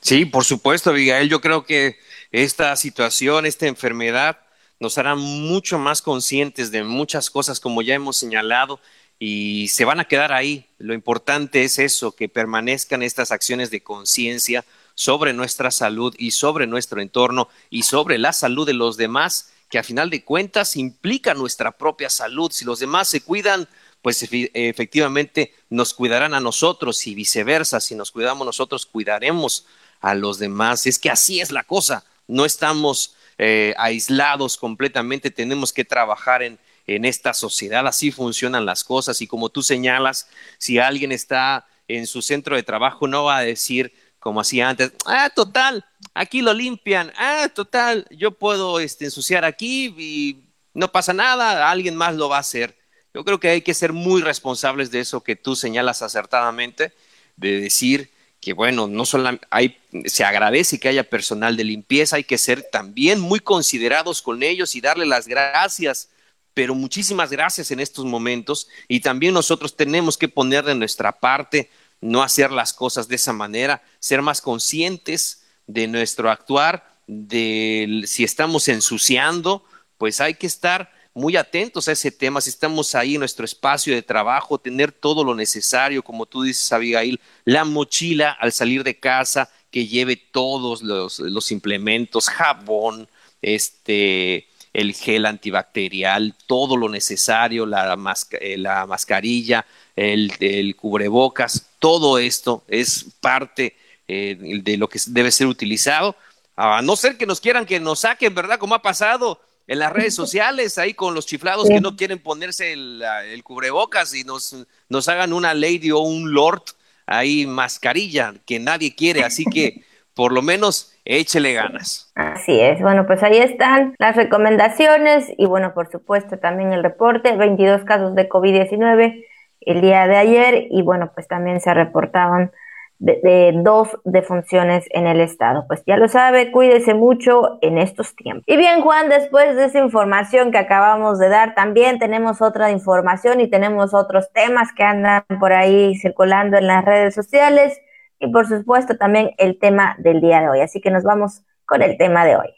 [0.00, 1.28] Sí, por supuesto, Abigail.
[1.28, 1.96] Yo creo que
[2.30, 4.38] esta situación, esta enfermedad,
[4.78, 8.80] nos hará mucho más conscientes de muchas cosas, como ya hemos señalado,
[9.18, 10.66] y se van a quedar ahí.
[10.78, 16.66] Lo importante es eso, que permanezcan estas acciones de conciencia sobre nuestra salud y sobre
[16.66, 21.34] nuestro entorno y sobre la salud de los demás, que a final de cuentas implica
[21.34, 22.52] nuestra propia salud.
[22.52, 23.68] Si los demás se cuidan,
[24.02, 27.80] pues efectivamente nos cuidarán a nosotros y viceversa.
[27.80, 29.66] Si nos cuidamos nosotros, cuidaremos
[30.00, 30.86] a los demás.
[30.86, 32.04] Es que así es la cosa.
[32.28, 37.86] No estamos eh, aislados completamente, tenemos que trabajar en, en esta sociedad.
[37.86, 39.20] Así funcionan las cosas.
[39.20, 43.42] Y como tú señalas, si alguien está en su centro de trabajo, no va a
[43.42, 43.92] decir
[44.26, 49.94] como hacía antes, ah, total, aquí lo limpian, ah, total, yo puedo este, ensuciar aquí
[49.96, 52.76] y no pasa nada, alguien más lo va a hacer.
[53.14, 56.92] Yo creo que hay que ser muy responsables de eso que tú señalas acertadamente,
[57.36, 58.10] de decir
[58.46, 62.62] que, bueno, no solo hay, se agradece que haya personal de limpieza, hay que ser
[62.62, 66.10] también muy considerados con ellos y darle las gracias,
[66.54, 68.68] pero muchísimas gracias en estos momentos.
[68.86, 73.32] Y también nosotros tenemos que poner de nuestra parte no hacer las cosas de esa
[73.32, 79.64] manera, ser más conscientes de nuestro actuar, de si estamos ensuciando,
[79.98, 83.94] pues hay que estar muy atentos a ese tema, si estamos ahí en nuestro espacio
[83.94, 88.98] de trabajo, tener todo lo necesario, como tú dices, Abigail, la mochila al salir de
[88.98, 93.08] casa, que lleve todos los, implementos, jabón,
[93.40, 97.96] este, el gel antibacterial, todo lo necesario, la,
[98.38, 99.64] eh, la mascarilla,
[99.96, 103.74] el, el, cubrebocas, todo esto es parte
[104.06, 106.14] eh, de lo que debe ser utilizado,
[106.56, 108.58] a no ser que nos quieran que nos saquen, ¿verdad?
[108.58, 112.72] Como ha pasado en las redes sociales, ahí con los chiflados que no quieren ponerse
[112.72, 113.02] el,
[113.32, 116.62] el, cubrebocas y nos, nos hagan una lady o un lord
[117.06, 119.82] ahí mascarilla que nadie quiere, así que
[120.14, 122.10] por lo menos échele ganas.
[122.14, 127.36] Así es, bueno, pues ahí están las recomendaciones y bueno, por supuesto también el reporte,
[127.36, 129.24] 22 casos de COVID-19
[129.60, 132.52] el día de ayer y bueno, pues también se reportaban
[132.98, 135.64] de, dos defunciones en el estado.
[135.66, 138.44] Pues ya lo sabe, cuídese mucho en estos tiempos.
[138.46, 143.40] Y bien, Juan, después de esa información que acabamos de dar, también tenemos otra información
[143.40, 147.80] y tenemos otros temas que andan por ahí circulando en las redes sociales
[148.18, 150.60] y por supuesto también el tema del día de hoy.
[150.60, 152.54] Así que nos vamos con el tema de hoy.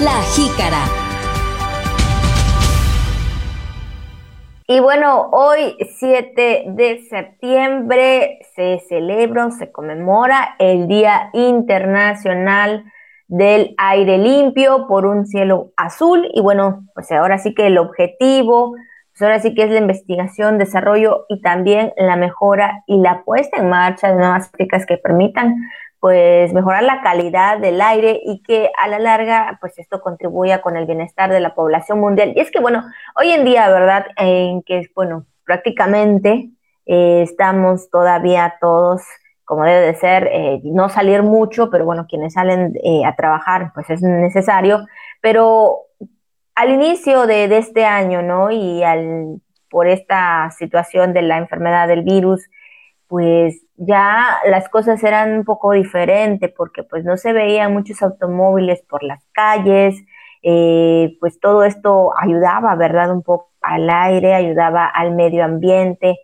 [0.00, 1.01] La jícara.
[4.74, 12.82] Y bueno, hoy 7 de septiembre se celebra, se conmemora el Día Internacional
[13.28, 16.26] del Aire Limpio por un cielo azul.
[16.32, 18.72] Y bueno, pues ahora sí que el objetivo,
[19.10, 23.60] pues ahora sí que es la investigación, desarrollo y también la mejora y la puesta
[23.60, 25.54] en marcha de nuevas prácticas que permitan
[26.02, 30.76] pues mejorar la calidad del aire y que a la larga pues esto contribuya con
[30.76, 32.32] el bienestar de la población mundial.
[32.34, 32.84] Y es que bueno,
[33.14, 34.06] hoy en día, ¿verdad?
[34.16, 36.50] En que bueno, prácticamente
[36.86, 39.02] eh, estamos todavía todos
[39.44, 43.70] como debe de ser, eh, no salir mucho, pero bueno, quienes salen eh, a trabajar
[43.72, 44.84] pues es necesario,
[45.20, 45.82] pero
[46.56, 48.50] al inicio de, de este año, ¿no?
[48.50, 52.42] Y al, por esta situación de la enfermedad del virus,
[53.06, 58.82] pues ya las cosas eran un poco diferentes porque pues no se veían muchos automóviles
[58.88, 59.96] por las calles,
[60.42, 63.12] eh, pues todo esto ayudaba, ¿verdad?
[63.12, 66.18] Un poco al aire, ayudaba al medio ambiente,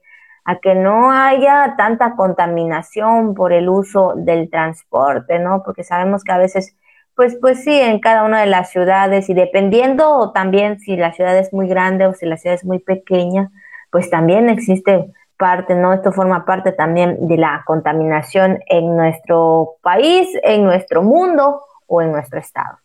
[0.45, 5.63] a que no haya tanta contaminación por el uso del transporte, ¿no?
[5.65, 6.77] Porque sabemos que a veces,
[7.15, 11.37] pues, pues sí, en cada una de las ciudades y dependiendo también si la ciudad
[11.39, 13.51] es muy grande o si la ciudad es muy pequeña,
[13.91, 15.94] pues también existe parte, ¿no?
[15.94, 22.12] Esto forma parte también de la contaminación en nuestro país, en nuestro mundo o en
[22.12, 22.79] nuestro estado.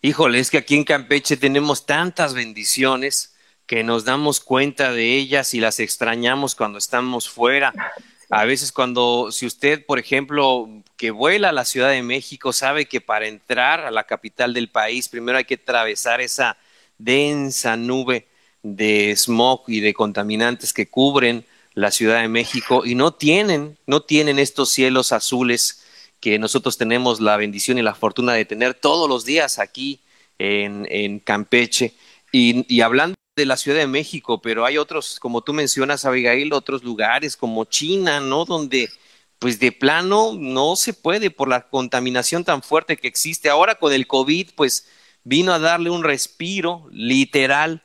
[0.00, 5.54] Híjole, es que aquí en Campeche tenemos tantas bendiciones que nos damos cuenta de ellas
[5.54, 7.72] y las extrañamos cuando estamos fuera.
[8.30, 12.86] A veces cuando, si usted, por ejemplo, que vuela a la Ciudad de México, sabe
[12.86, 16.56] que para entrar a la capital del país, primero hay que atravesar esa
[16.98, 18.28] densa nube
[18.62, 24.02] de smog y de contaminantes que cubren la Ciudad de México y no tienen, no
[24.02, 25.84] tienen estos cielos azules
[26.20, 30.00] que nosotros tenemos la bendición y la fortuna de tener todos los días aquí
[30.38, 31.94] en, en Campeche.
[32.30, 36.52] Y, y, hablando de la Ciudad de México, pero hay otros, como tú mencionas, Abigail,
[36.52, 38.44] otros lugares como China, ¿no?
[38.44, 38.88] Donde
[39.38, 43.50] pues de plano no se puede por la contaminación tan fuerte que existe.
[43.50, 44.86] Ahora con el COVID, pues
[45.24, 47.82] vino a darle un respiro literal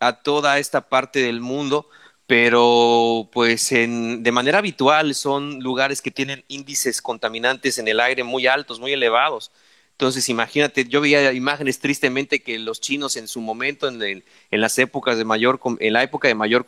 [0.00, 1.90] a toda esta parte del mundo
[2.26, 8.24] pero pues en, de manera habitual son lugares que tienen índices contaminantes en el aire
[8.24, 9.50] muy altos, muy elevados.
[9.92, 15.18] Entonces, imagínate, yo veía imágenes tristemente que los chinos en su momento, en, las épocas
[15.18, 16.64] de mayor, en la época de mayor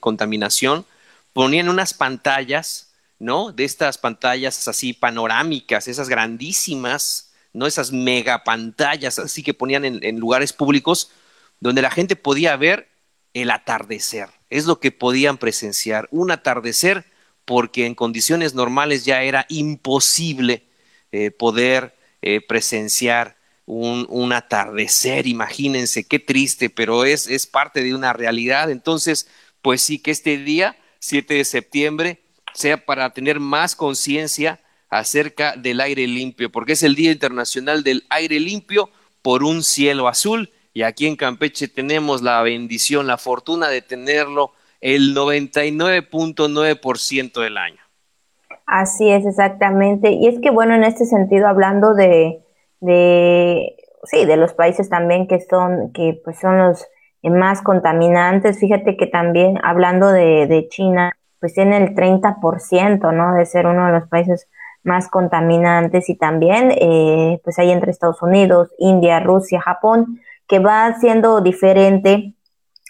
[0.00, 0.84] contaminación,
[1.32, 3.52] ponían unas pantallas, ¿no?
[3.52, 7.66] De estas pantallas así panorámicas, esas grandísimas, ¿no?
[7.66, 11.10] Esas megapantallas así que ponían en, en lugares públicos
[11.60, 12.88] donde la gente podía ver
[13.34, 17.04] el atardecer es lo que podían presenciar, un atardecer,
[17.44, 20.64] porque en condiciones normales ya era imposible
[21.12, 23.36] eh, poder eh, presenciar
[23.66, 28.70] un, un, atardecer, imagínense, qué triste, pero es, es parte de una realidad.
[28.70, 29.28] Entonces,
[29.62, 32.20] pues sí que este día, 7 de septiembre,
[32.52, 38.04] sea para tener más conciencia acerca del aire limpio, porque es el Día Internacional del
[38.10, 38.90] Aire Limpio
[39.22, 44.52] por un cielo azul y aquí en Campeche tenemos la bendición, la fortuna de tenerlo
[44.80, 47.80] el 99.9% del año.
[48.66, 50.12] Así es, exactamente.
[50.12, 52.40] Y es que, bueno, en este sentido, hablando de,
[52.80, 56.86] sí, de los países también que son, que pues son los
[57.22, 63.34] más contaminantes, fíjate que también hablando de, de China, pues tiene el 30%, ¿no?
[63.34, 64.48] De ser uno de los países
[64.82, 70.20] más contaminantes y también, eh, pues hay entre Estados Unidos, India, Rusia, Japón,
[70.50, 72.34] que va siendo diferente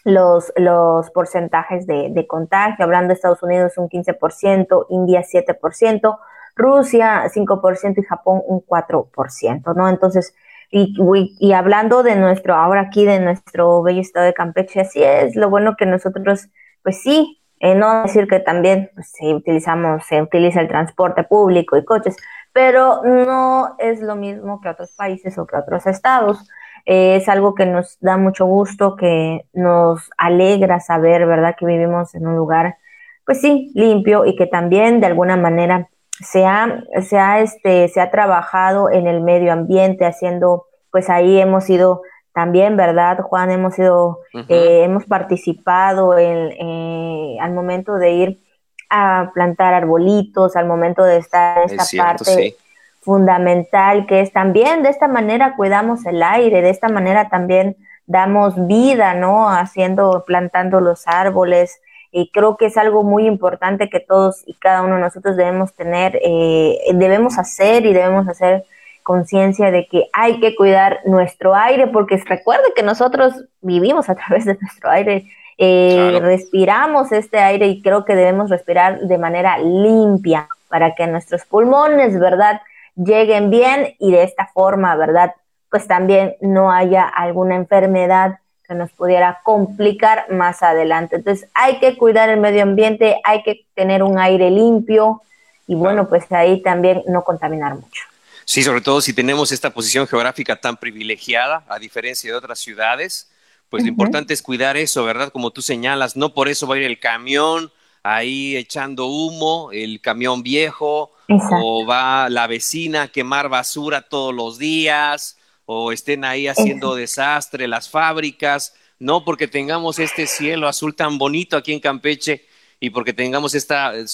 [0.06, 2.86] los, los porcentajes de, contagio.
[2.86, 6.18] Hablando de Estados Unidos, un 15%, India 7%,
[6.56, 9.90] Rusia 5% y Japón un 4%, ¿no?
[9.90, 10.34] Entonces,
[10.70, 10.96] y,
[11.38, 15.50] y, hablando de nuestro, ahora aquí de nuestro bello estado de Campeche, así es, lo
[15.50, 16.48] bueno que nosotros,
[16.82, 21.76] pues sí, eh, no decir que también pues, si utilizamos, se utiliza el transporte público
[21.76, 22.16] y coches,
[22.54, 26.48] pero no es lo mismo que otros países o que otros estados.
[26.86, 32.14] Eh, es algo que nos da mucho gusto, que nos alegra saber, ¿verdad?, que vivimos
[32.14, 32.76] en un lugar,
[33.24, 35.88] pues sí, limpio y que también de alguna manera
[36.20, 41.40] se ha, se ha, este, se ha trabajado en el medio ambiente, haciendo, pues ahí
[41.40, 42.02] hemos ido
[42.32, 43.50] también, ¿verdad, Juan?
[43.50, 48.40] Hemos ido, eh, hemos participado en, eh, al momento de ir
[48.88, 52.56] a plantar arbolitos, al momento de estar en esta parte
[53.01, 57.76] fundamental que es también de esta manera cuidamos el aire, de esta manera también
[58.07, 59.48] damos vida, ¿no?
[59.48, 61.80] Haciendo, plantando los árboles.
[62.12, 65.72] Y creo que es algo muy importante que todos y cada uno de nosotros debemos
[65.74, 68.64] tener, eh, debemos hacer y debemos hacer
[69.05, 74.44] conciencia de que hay que cuidar nuestro aire, porque recuerde que nosotros vivimos a través
[74.44, 75.24] de nuestro aire,
[75.57, 81.44] eh, respiramos este aire y creo que debemos respirar de manera limpia para que nuestros
[81.44, 82.61] pulmones, ¿verdad?,
[82.97, 85.34] lleguen bien y de esta forma, ¿verdad?,
[85.70, 91.16] pues también no haya alguna enfermedad que nos pudiera complicar más adelante.
[91.16, 95.22] Entonces hay que cuidar el medio ambiente, hay que tener un aire limpio
[95.66, 98.03] y bueno, pues ahí también no contaminar mucho.
[98.45, 103.30] Sí, sobre todo si tenemos esta posición geográfica tan privilegiada, a diferencia de otras ciudades,
[103.68, 105.30] pues lo importante es cuidar eso, ¿verdad?
[105.30, 107.70] Como tú señalas, no por eso va a ir el camión
[108.03, 111.12] ahí echando humo, el camión viejo,
[111.62, 117.68] o va la vecina a quemar basura todos los días, o estén ahí haciendo desastre
[117.68, 122.46] las fábricas, no porque tengamos este cielo azul tan bonito aquí en Campeche,
[122.80, 124.06] y porque tengamos esta eh,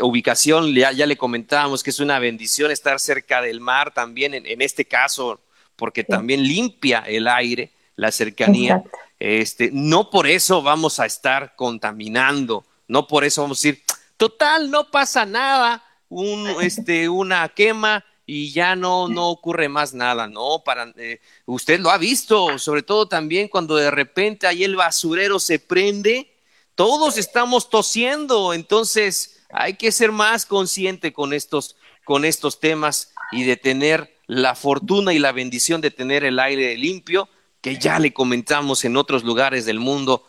[0.00, 4.62] ubicación, ya, ya, le comentábamos que es una bendición estar cerca del mar también, en,
[4.62, 5.40] este caso,
[5.76, 8.82] porque también limpia el aire, la cercanía.
[9.20, 13.82] Este, no por eso vamos a estar contaminando, no por eso vamos a decir,
[14.16, 15.83] total, no pasa nada,
[16.14, 20.62] un, este, una quema y ya no, no ocurre más nada, ¿no?
[20.64, 25.40] Para, eh, usted lo ha visto, sobre todo también cuando de repente ahí el basurero
[25.40, 26.30] se prende,
[26.76, 33.42] todos estamos tosiendo, entonces hay que ser más consciente con estos, con estos temas y
[33.42, 37.28] de tener la fortuna y la bendición de tener el aire limpio,
[37.60, 40.24] que ya le comentamos en otros lugares del mundo,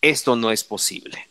[0.00, 1.28] esto no es posible.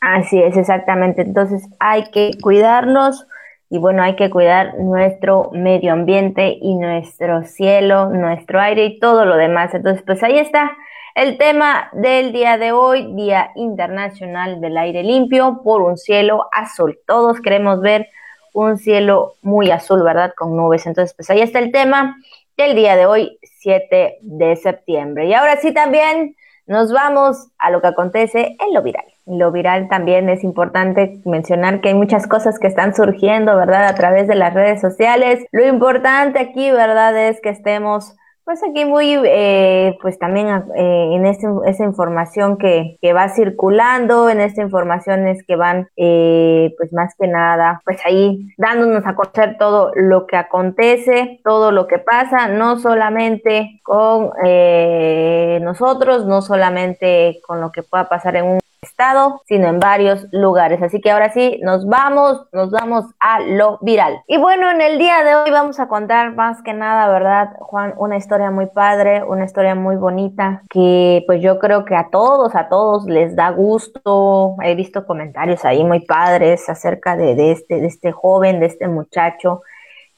[0.00, 1.22] Así es, exactamente.
[1.22, 3.24] Entonces hay que cuidarnos
[3.68, 9.24] y bueno, hay que cuidar nuestro medio ambiente y nuestro cielo, nuestro aire y todo
[9.24, 9.74] lo demás.
[9.74, 10.76] Entonces, pues ahí está
[11.16, 16.98] el tema del día de hoy, Día Internacional del Aire Limpio por un cielo azul.
[17.06, 18.08] Todos queremos ver
[18.52, 20.32] un cielo muy azul, ¿verdad?
[20.36, 20.86] Con nubes.
[20.86, 22.16] Entonces, pues ahí está el tema
[22.56, 25.26] del día de hoy, 7 de septiembre.
[25.26, 26.36] Y ahora sí también
[26.66, 29.04] nos vamos a lo que acontece en lo viral.
[29.26, 33.86] Lo viral también es importante mencionar que hay muchas cosas que están surgiendo, ¿verdad?
[33.86, 35.44] A través de las redes sociales.
[35.52, 37.16] Lo importante aquí, ¿verdad?
[37.28, 42.96] Es que estemos pues aquí muy, eh, pues también eh, en este, esa información que,
[43.02, 47.98] que, va circulando, en esta información es que van, eh, pues más que nada, pues
[48.06, 54.30] ahí dándonos a conocer todo lo que acontece, todo lo que pasa, no solamente con
[55.64, 60.82] nosotros, no solamente con lo que pueda pasar en un estado, sino en varios lugares.
[60.82, 64.22] Así que ahora sí, nos vamos, nos vamos a lo viral.
[64.26, 67.94] Y bueno, en el día de hoy vamos a contar más que nada, ¿verdad, Juan?
[67.96, 72.54] Una historia muy padre, una historia muy bonita, que pues yo creo que a todos,
[72.54, 74.56] a todos les da gusto.
[74.62, 79.62] He visto comentarios ahí muy padres acerca de, este, de este joven, de este muchacho,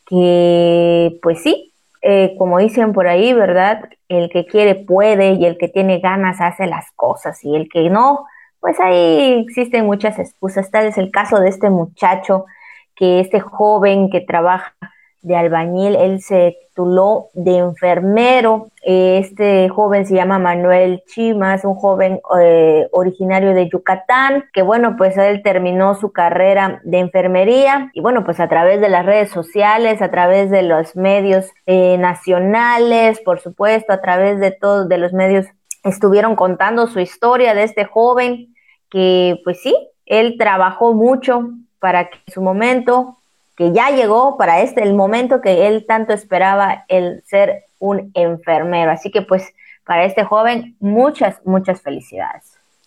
[0.06, 3.88] que pues sí, eh, como dicen por ahí, ¿verdad?
[4.08, 7.90] El que quiere puede y el que tiene ganas hace las cosas y el que
[7.90, 8.26] no,
[8.60, 10.70] pues ahí existen muchas excusas.
[10.70, 12.46] Tal es el caso de este muchacho,
[12.94, 14.74] que este joven que trabaja
[15.22, 18.68] de albañil, él se tituló de enfermero.
[18.82, 25.16] Este joven se llama Manuel Chimas, un joven eh, originario de Yucatán, que bueno, pues
[25.16, 30.00] él terminó su carrera de enfermería y bueno, pues a través de las redes sociales,
[30.02, 35.12] a través de los medios eh, nacionales, por supuesto, a través de todos de los
[35.12, 35.46] medios
[35.84, 38.54] estuvieron contando su historia de este joven
[38.90, 39.76] que, pues sí,
[40.06, 43.18] él trabajó mucho para que su momento,
[43.56, 48.90] que ya llegó para este, el momento que él tanto esperaba, el ser un enfermero.
[48.90, 49.52] Así que pues
[49.84, 52.44] para este joven, muchas, muchas felicidades.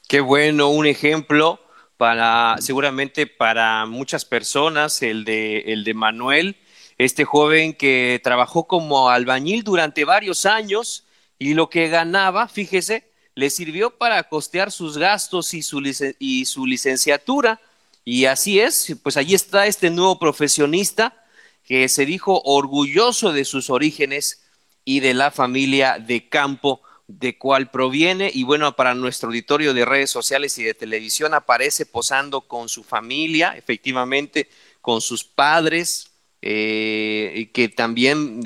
[0.08, 1.60] Qué bueno, un ejemplo
[1.98, 6.58] para seguramente para muchas personas, el de, el de Manuel,
[6.98, 11.06] este joven que trabajó como albañil durante varios años
[11.42, 15.82] y lo que ganaba, fíjese, le sirvió para costear sus gastos y su,
[16.20, 17.60] y su licenciatura.
[18.06, 21.26] Y así es, pues allí está este nuevo profesionista
[21.64, 24.44] que se dijo orgulloso de sus orígenes
[24.86, 29.84] y de la familia de campo de cuál proviene y bueno, para nuestro auditorio de
[29.84, 34.48] redes sociales y de televisión aparece posando con su familia, efectivamente,
[34.80, 36.11] con sus padres,
[36.42, 38.42] eh, que también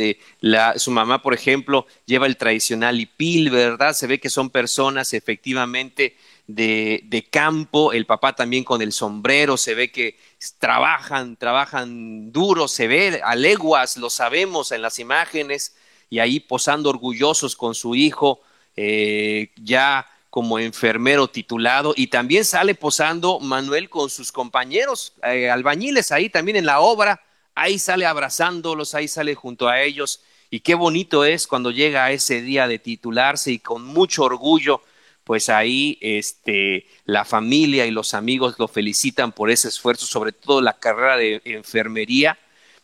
[0.77, 3.93] su mamá, por ejemplo, lleva el tradicional hipil, ¿verdad?
[3.93, 6.15] Se ve que son personas efectivamente
[6.47, 10.17] de, de, campo, el papá también con el sombrero, se ve que
[10.59, 15.75] trabajan, trabajan duro, se ve a leguas, lo sabemos en las imágenes,
[16.09, 18.41] y ahí posando orgullosos con su hijo,
[18.75, 26.11] eh, ya como enfermero titulado y también sale posando Manuel con sus compañeros eh, albañiles
[26.11, 27.21] ahí también en la obra,
[27.55, 30.21] ahí sale abrazándolos, ahí sale junto a ellos.
[30.49, 34.81] Y qué bonito es cuando llega ese día de titularse y con mucho orgullo
[35.23, 40.61] pues ahí este, la familia y los amigos lo felicitan por ese esfuerzo, sobre todo
[40.61, 42.37] la carrera de enfermería,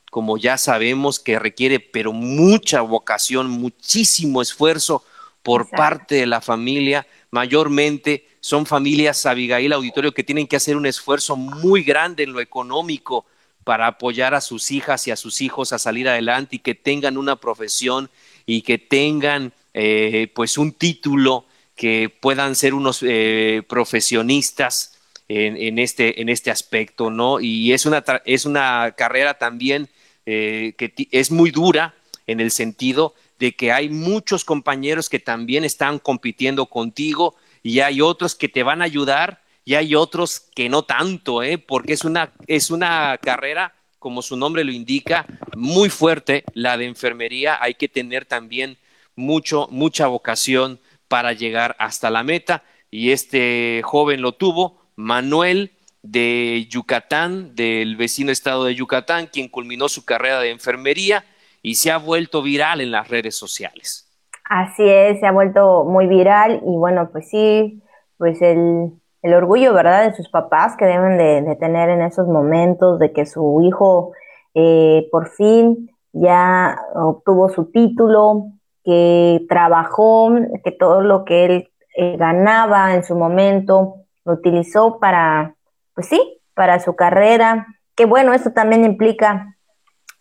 [0.09, 5.03] como ya sabemos que requiere pero mucha vocación, muchísimo esfuerzo,
[5.43, 10.85] por parte de la familia, mayormente son familias Abigail Auditorio que tienen que hacer un
[10.85, 13.25] esfuerzo muy grande en lo económico
[13.63, 17.17] para apoyar a sus hijas y a sus hijos a salir adelante y que tengan
[17.17, 18.09] una profesión
[18.45, 21.45] y que tengan eh, pues un título
[21.75, 24.97] que puedan ser unos eh, profesionistas
[25.27, 27.39] en, este, en este aspecto, ¿no?
[27.39, 29.87] Y es una, es una carrera también
[30.25, 31.95] eh, que es muy dura
[32.27, 38.01] en el sentido de que hay muchos compañeros que también están compitiendo contigo y hay
[38.01, 41.57] otros que te van a ayudar y hay otros que no tanto, ¿eh?
[41.57, 46.85] porque es una, es una carrera, como su nombre lo indica, muy fuerte, la de
[46.85, 47.57] enfermería.
[47.61, 48.77] Hay que tener también
[49.15, 56.67] mucho, mucha vocación para llegar hasta la meta y este joven lo tuvo, Manuel de
[56.69, 61.23] Yucatán, del vecino estado de Yucatán, quien culminó su carrera de enfermería
[61.61, 64.07] y se ha vuelto viral en las redes sociales.
[64.45, 67.81] Así es, se ha vuelto muy viral y bueno, pues sí,
[68.17, 68.91] pues el,
[69.21, 73.25] el orgullo, ¿verdad?, de sus papás que deben de, tener en esos momentos de que
[73.25, 74.13] su hijo
[74.53, 78.47] eh, por fin ya obtuvo su título,
[78.83, 80.31] que trabajó,
[80.63, 83.95] que todo lo que él eh, ganaba en su momento
[84.25, 85.55] lo utilizó para,
[85.93, 87.67] pues sí, para su carrera.
[87.95, 89.55] Que bueno, esto también implica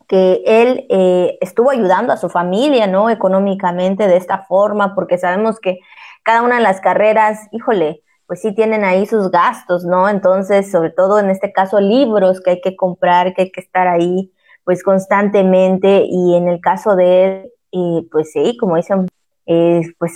[0.06, 3.10] que él eh, estuvo ayudando a su familia, ¿no?
[3.10, 5.78] Económicamente de esta forma, porque sabemos que
[6.22, 10.08] cada una de las carreras, híjole, pues sí tienen ahí sus gastos, ¿no?
[10.08, 13.88] Entonces, sobre todo en este caso, libros que hay que comprar, que hay que estar
[13.88, 19.08] ahí, pues constantemente, y en el caso de él, pues sí, como dicen,
[19.46, 20.12] eh, pues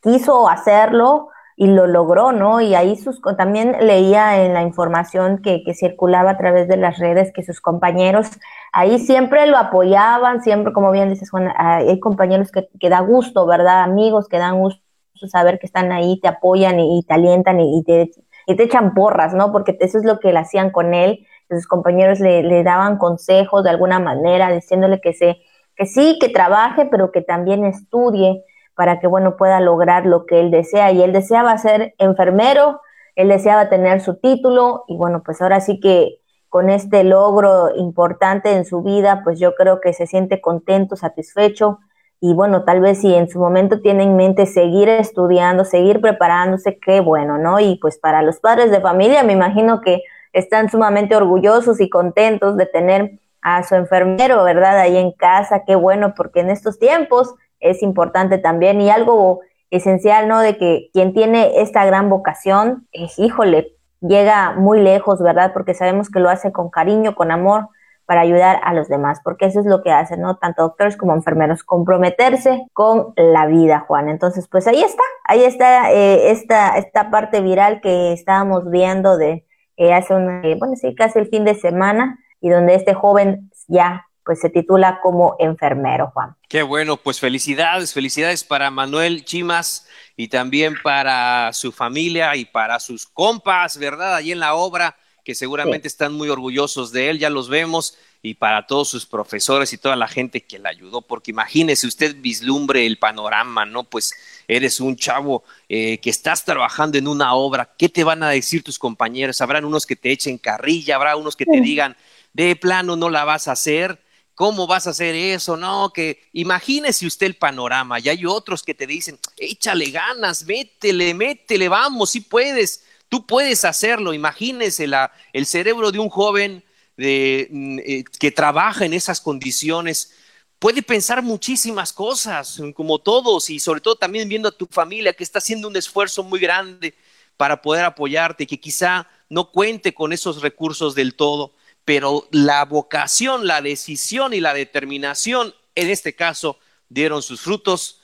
[0.00, 2.62] quiso hacerlo y lo logró, ¿no?
[2.62, 6.98] Y ahí sus, también leía en la información que, que circulaba a través de las
[6.98, 8.30] redes que sus compañeros
[8.72, 13.46] ahí siempre lo apoyaban, siempre, como bien dices, Juan, hay compañeros que, que da gusto,
[13.46, 13.82] ¿verdad?
[13.82, 14.83] Amigos que dan gusto
[15.28, 18.10] saber que están ahí, te apoyan y, te alientan y, te,
[18.46, 19.52] te echan porras, ¿no?
[19.52, 23.64] Porque eso es lo que le hacían con él, sus compañeros le, le daban consejos
[23.64, 25.38] de alguna manera, diciéndole que, se,
[25.76, 28.44] que sí, que trabaje, pero que también estudie
[28.74, 30.90] para que, bueno, pueda lograr lo que él desea.
[30.90, 32.80] Y él deseaba ser enfermero,
[33.14, 38.52] él deseaba tener su título y, bueno, pues ahora sí que con este logro importante
[38.52, 41.78] en su vida, pues yo creo que se siente contento, satisfecho
[42.20, 46.78] y bueno, tal vez si en su momento tiene en mente seguir estudiando, seguir preparándose,
[46.78, 47.60] qué bueno, ¿no?
[47.60, 50.02] Y pues para los padres de familia me imagino que
[50.32, 54.78] están sumamente orgullosos y contentos de tener a su enfermero, ¿verdad?
[54.78, 59.40] Ahí en casa, qué bueno, porque en estos tiempos es importante también y algo
[59.70, 60.40] esencial, ¿no?
[60.40, 65.52] De que quien tiene esta gran vocación, es, híjole, llega muy lejos, ¿verdad?
[65.52, 67.68] Porque sabemos que lo hace con cariño, con amor,
[68.06, 70.36] para ayudar a los demás, porque eso es lo que hacen, ¿no?
[70.36, 74.08] Tanto doctores como enfermeros, comprometerse con la vida, Juan.
[74.08, 79.46] Entonces, pues ahí está, ahí está eh, esta, esta parte viral que estábamos viendo de
[79.76, 83.50] eh, hace un, eh, bueno, sí, casi el fin de semana, y donde este joven
[83.68, 86.34] ya pues se titula como enfermero, Juan.
[86.48, 89.86] Qué bueno, pues felicidades, felicidades para Manuel Chimas
[90.16, 94.14] y también para su familia y para sus compas, ¿verdad?
[94.14, 98.34] Allí en la obra, que seguramente están muy orgullosos de él, ya los vemos, y
[98.34, 102.86] para todos sus profesores y toda la gente que le ayudó, porque imagínese usted vislumbre
[102.86, 103.84] el panorama, ¿no?
[103.84, 104.12] Pues
[104.46, 108.62] eres un chavo eh, que estás trabajando en una obra, ¿qué te van a decir
[108.62, 109.40] tus compañeros?
[109.40, 111.96] Habrán unos que te echen carrilla, habrá unos que te digan,
[112.32, 113.98] de plano no la vas a hacer,
[114.34, 115.56] ¿Cómo vas a hacer eso?
[115.56, 118.00] No, que imagínese usted el panorama.
[118.00, 123.64] Y hay otros que te dicen, échale ganas, métele, métele, vamos, si puedes, tú puedes
[123.64, 124.12] hacerlo.
[124.12, 126.64] Imagínese la, el cerebro de un joven
[126.96, 130.14] mm, eh, que trabaja en esas condiciones.
[130.58, 135.24] Puede pensar muchísimas cosas, como todos, y sobre todo también viendo a tu familia que
[135.24, 136.94] está haciendo un esfuerzo muy grande
[137.36, 141.52] para poder apoyarte, que quizá no cuente con esos recursos del todo
[141.84, 148.00] pero la vocación, la decisión y la determinación, en este caso, dieron sus frutos.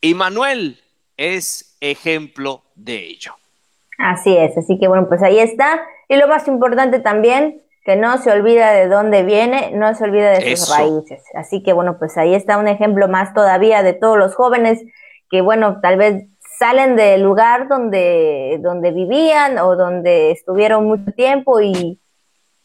[0.00, 0.82] Y Manuel
[1.16, 3.36] es ejemplo de ello.
[4.04, 5.80] Así es, así que bueno, pues ahí está.
[6.08, 10.32] Y lo más importante también, que no se olvida de dónde viene, no se olvida
[10.32, 11.24] de sus raíces.
[11.34, 14.82] Así que bueno, pues ahí está un ejemplo más todavía de todos los jóvenes
[15.30, 16.26] que bueno, tal vez
[16.58, 21.98] salen del lugar donde, donde vivían o donde estuvieron mucho tiempo y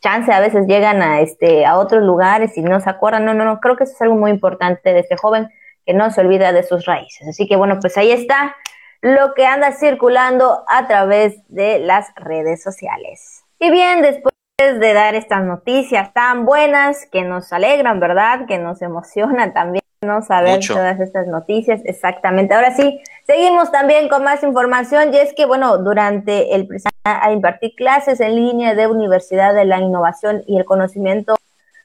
[0.02, 3.24] chance a veces llegan a este a otros lugares y no se acuerdan.
[3.24, 5.48] No, no, no, creo que eso es algo muy importante de este joven
[5.86, 7.30] que no se olvida de sus raíces.
[7.30, 8.58] Así que bueno, pues ahí está
[9.02, 13.44] lo que anda circulando a través de las redes sociales.
[13.60, 18.46] Y bien, después de dar estas noticias tan buenas que nos alegran, ¿verdad?
[18.46, 21.82] Que nos emocionan también no saber todas estas noticias.
[21.86, 22.54] Exactamente.
[22.54, 26.68] Ahora sí, seguimos también con más información y es que, bueno, durante el
[27.04, 31.36] a impartir clases en línea de Universidad de la Innovación y el Conocimiento,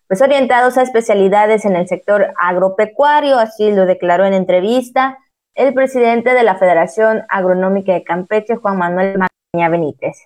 [0.07, 5.19] pues orientados a especialidades en el sector agropecuario, así lo declaró en entrevista
[5.55, 10.17] el presidente de la Federación Agronómica de Campeche, Juan Manuel Magaña Benítez.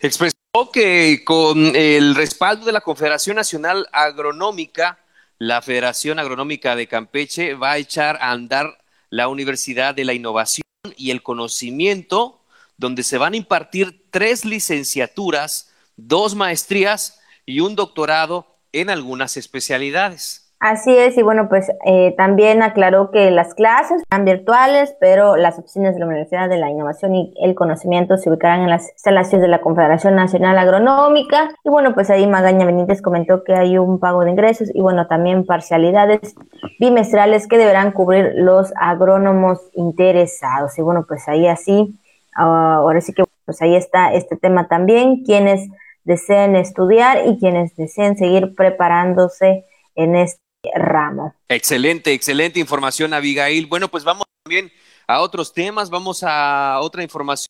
[0.00, 0.34] Expresó
[0.72, 4.98] que con el respaldo de la Confederación Nacional Agronómica,
[5.38, 8.78] la Federación Agronómica de Campeche va a echar a andar
[9.10, 10.64] la Universidad de la Innovación
[10.96, 12.40] y el Conocimiento,
[12.76, 20.47] donde se van a impartir tres licenciaturas, dos maestrías y un doctorado en algunas especialidades.
[20.60, 25.56] Así es, y bueno, pues eh, también aclaró que las clases están virtuales, pero las
[25.56, 29.42] oficinas de la Universidad de la Innovación y el Conocimiento se ubicarán en las instalaciones
[29.42, 31.50] de la Confederación Nacional Agronómica.
[31.62, 35.06] Y bueno, pues ahí Magaña Benítez comentó que hay un pago de ingresos y bueno,
[35.06, 36.34] también parcialidades
[36.80, 40.76] bimestrales que deberán cubrir los agrónomos interesados.
[40.76, 41.96] Y bueno, pues ahí así,
[42.34, 45.68] ah, ahora sí que pues ahí está este tema también, quienes
[46.02, 51.34] deseen estudiar y quienes deseen seguir preparándose en este ramo.
[51.48, 53.66] Excelente, excelente información, Abigail.
[53.66, 54.72] Bueno, pues vamos también
[55.06, 57.48] a otros temas, vamos a otra información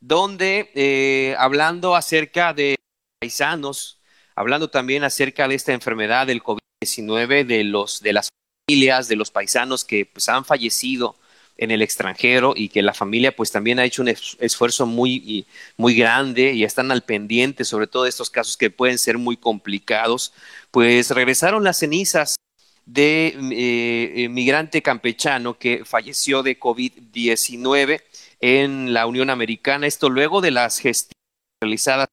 [0.00, 2.76] donde eh, hablando acerca de
[3.20, 4.00] paisanos,
[4.34, 8.28] hablando también acerca de esta enfermedad del COVID-19, de los de las
[8.66, 11.16] familias, de los paisanos que pues, han fallecido
[11.56, 15.46] en el extranjero y que la familia pues también ha hecho un esfuerzo muy,
[15.76, 19.36] muy grande y están al pendiente sobre todo de estos casos que pueden ser muy
[19.36, 20.32] complicados,
[20.70, 22.36] pues regresaron las cenizas
[22.86, 28.02] de eh, migrante campechano que falleció de COVID-19
[28.40, 29.86] en la Unión Americana.
[29.86, 31.14] Esto luego de las gestiones
[31.62, 32.08] realizadas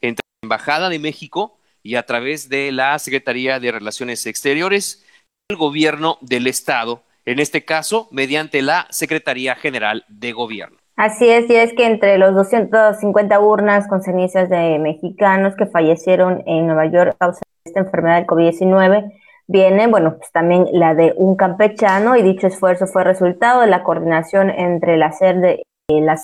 [0.00, 5.04] entre la Embajada de México y a través de la Secretaría de Relaciones Exteriores,
[5.48, 10.78] el gobierno del Estado, en este caso mediante la Secretaría General de Gobierno.
[10.96, 16.42] Así es, y es que entre los 250 urnas con cenizas de mexicanos que fallecieron
[16.46, 19.10] en Nueva York a causa de esta enfermedad del COVID-19,
[19.52, 23.84] viene, bueno, pues también la de un campechano y dicho esfuerzo fue resultado de la
[23.84, 26.20] coordinación entre la SER de la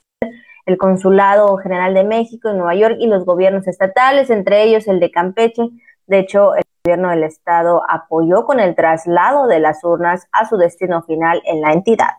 [0.64, 5.00] el Consulado General de México en Nueva York y los gobiernos estatales, entre ellos el
[5.00, 5.62] de Campeche.
[6.06, 10.58] De hecho, el gobierno del estado apoyó con el traslado de las urnas a su
[10.58, 12.16] destino final en la entidad.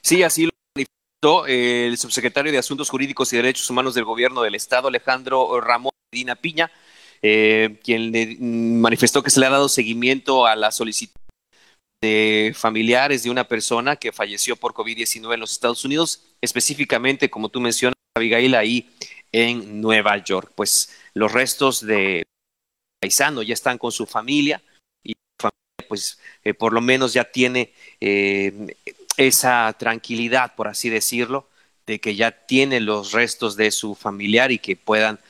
[0.00, 4.54] Sí, así lo manifestó el subsecretario de Asuntos Jurídicos y Derechos Humanos del gobierno del
[4.54, 6.70] estado, Alejandro Ramón Medina Piña,
[7.24, 11.20] eh, quien le manifestó que se le ha dado seguimiento a la solicitud
[12.02, 17.48] de familiares de una persona que falleció por COVID-19 en los Estados Unidos, específicamente, como
[17.48, 18.90] tú mencionas, Abigail, ahí
[19.30, 20.50] en Nueva York.
[20.56, 22.24] Pues los restos de
[23.00, 24.60] paisano ya están con su familia
[25.04, 28.74] y familia, pues eh, por lo menos ya tiene eh,
[29.16, 31.48] esa tranquilidad, por así decirlo,
[31.86, 35.20] de que ya tiene los restos de su familiar y que puedan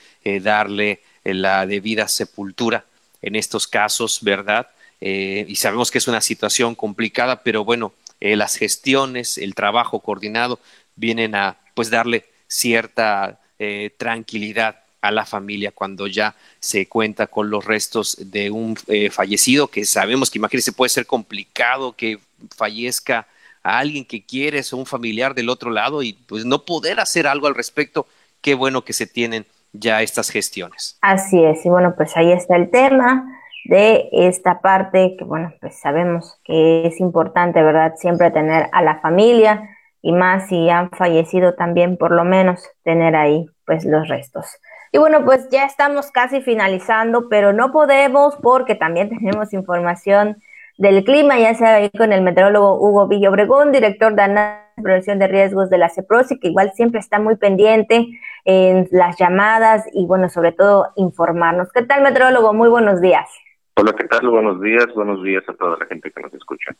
[0.40, 2.84] darle la debida sepultura
[3.20, 4.68] en estos casos, ¿verdad?
[5.04, 9.98] eh, y sabemos que es una situación complicada, pero bueno, eh, las gestiones, el trabajo
[9.98, 10.60] coordinado
[10.94, 17.50] vienen a pues darle cierta eh, tranquilidad a la familia cuando ya se cuenta con
[17.50, 18.76] los restos de un
[19.10, 22.20] fallecido, que sabemos que imagínense puede ser complicado que
[22.56, 23.26] fallezca
[23.64, 27.26] a alguien que quieres o un familiar del otro lado y pues no poder hacer
[27.26, 28.06] algo al respecto,
[28.40, 30.98] qué bueno que se tienen ya estas gestiones.
[31.00, 33.26] Así es, y bueno, pues ahí está el tema
[33.64, 37.94] de esta parte que, bueno, pues sabemos que es importante, ¿verdad?
[37.96, 39.70] Siempre tener a la familia
[40.02, 44.46] y más si han fallecido también, por lo menos tener ahí, pues, los restos.
[44.90, 50.42] Y bueno, pues ya estamos casi finalizando, pero no podemos porque también tenemos información
[50.82, 55.18] del clima, ya sea ahí con el meteorólogo Hugo Villobregón, director de análisis de prevención
[55.20, 58.08] de riesgos de la CEPROSI, que igual siempre está muy pendiente
[58.44, 61.70] en las llamadas y bueno, sobre todo informarnos.
[61.72, 62.52] ¿Qué tal, meteorólogo?
[62.52, 63.30] Muy buenos días.
[63.76, 64.28] Hola, ¿qué tal?
[64.28, 66.72] Buenos días, buenos días a toda la gente que nos escucha.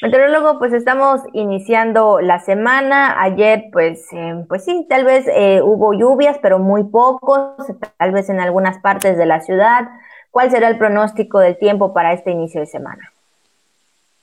[0.00, 3.20] Meteorólogo, pues estamos iniciando la semana.
[3.20, 7.56] Ayer, pues, eh, pues sí, tal vez eh, hubo lluvias, pero muy pocos,
[7.98, 9.88] tal vez en algunas partes de la ciudad.
[10.30, 13.10] ¿Cuál será el pronóstico del tiempo para este inicio de semana?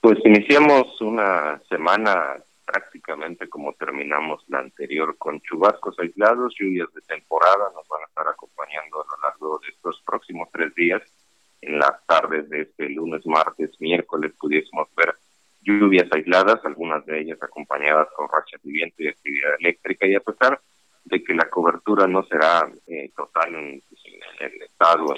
[0.02, 2.34] Pues iniciamos una semana
[2.66, 8.26] prácticamente como terminamos la anterior, con chubascos aislados, lluvias de temporada, nos van a estar
[8.26, 11.02] acompañando a lo largo de estos próximos tres días.
[11.60, 15.14] En las tardes de este lunes, martes, miércoles pudiésemos ver
[15.60, 20.20] lluvias aisladas, algunas de ellas acompañadas con rachas de viento y actividad eléctrica, y a
[20.20, 20.60] pesar
[21.04, 23.82] de que la cobertura no será eh, total en,
[24.40, 25.14] el estado,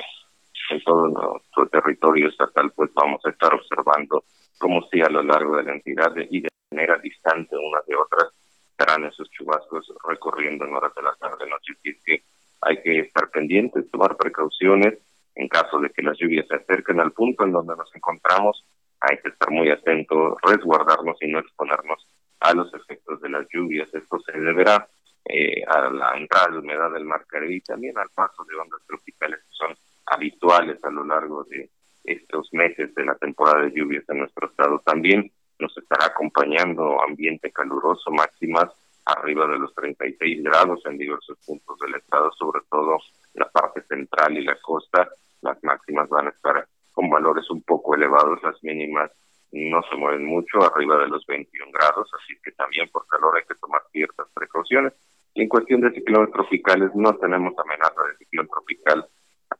[0.71, 4.25] en todo nuestro territorio estatal, pues vamos a estar observando
[4.59, 8.33] cómo si a lo largo de la entidad y de manera distante unas de otras
[8.71, 12.23] estarán esos chubascos recorriendo en horas de la tarde, noche, y es que
[12.63, 14.99] hay que estar pendientes, tomar precauciones,
[15.35, 18.65] en caso de que las lluvias se acerquen al punto en donde nos encontramos,
[19.01, 22.07] hay que estar muy atentos, resguardarnos y no exponernos
[22.41, 23.93] a los efectos de las lluvias.
[23.93, 24.89] Esto se deberá
[25.25, 28.81] eh, a la entrada de humedad del mar Caribe y también al paso de ondas
[28.87, 29.77] tropicales que son
[30.07, 31.71] habituales a lo largo de
[32.05, 34.81] estos meses de la temporada de lluvias en nuestro estado.
[34.85, 38.71] También nos estará acompañando ambiente caluroso, máximas
[39.07, 42.99] arriba de los 36 grados en diversos puntos del estado, sobre todo
[43.35, 45.09] la parte central y la costa,
[45.43, 49.11] las máximas van a estar con valores un poco elevados, las mínimas
[49.53, 53.45] no se mueven mucho, arriba de los 21 grados, así que también por calor hay
[53.47, 54.93] que tomar ciertas precauciones.
[55.35, 59.07] Y en cuestión de ciclones tropicales, no tenemos amenaza de ciclón tropical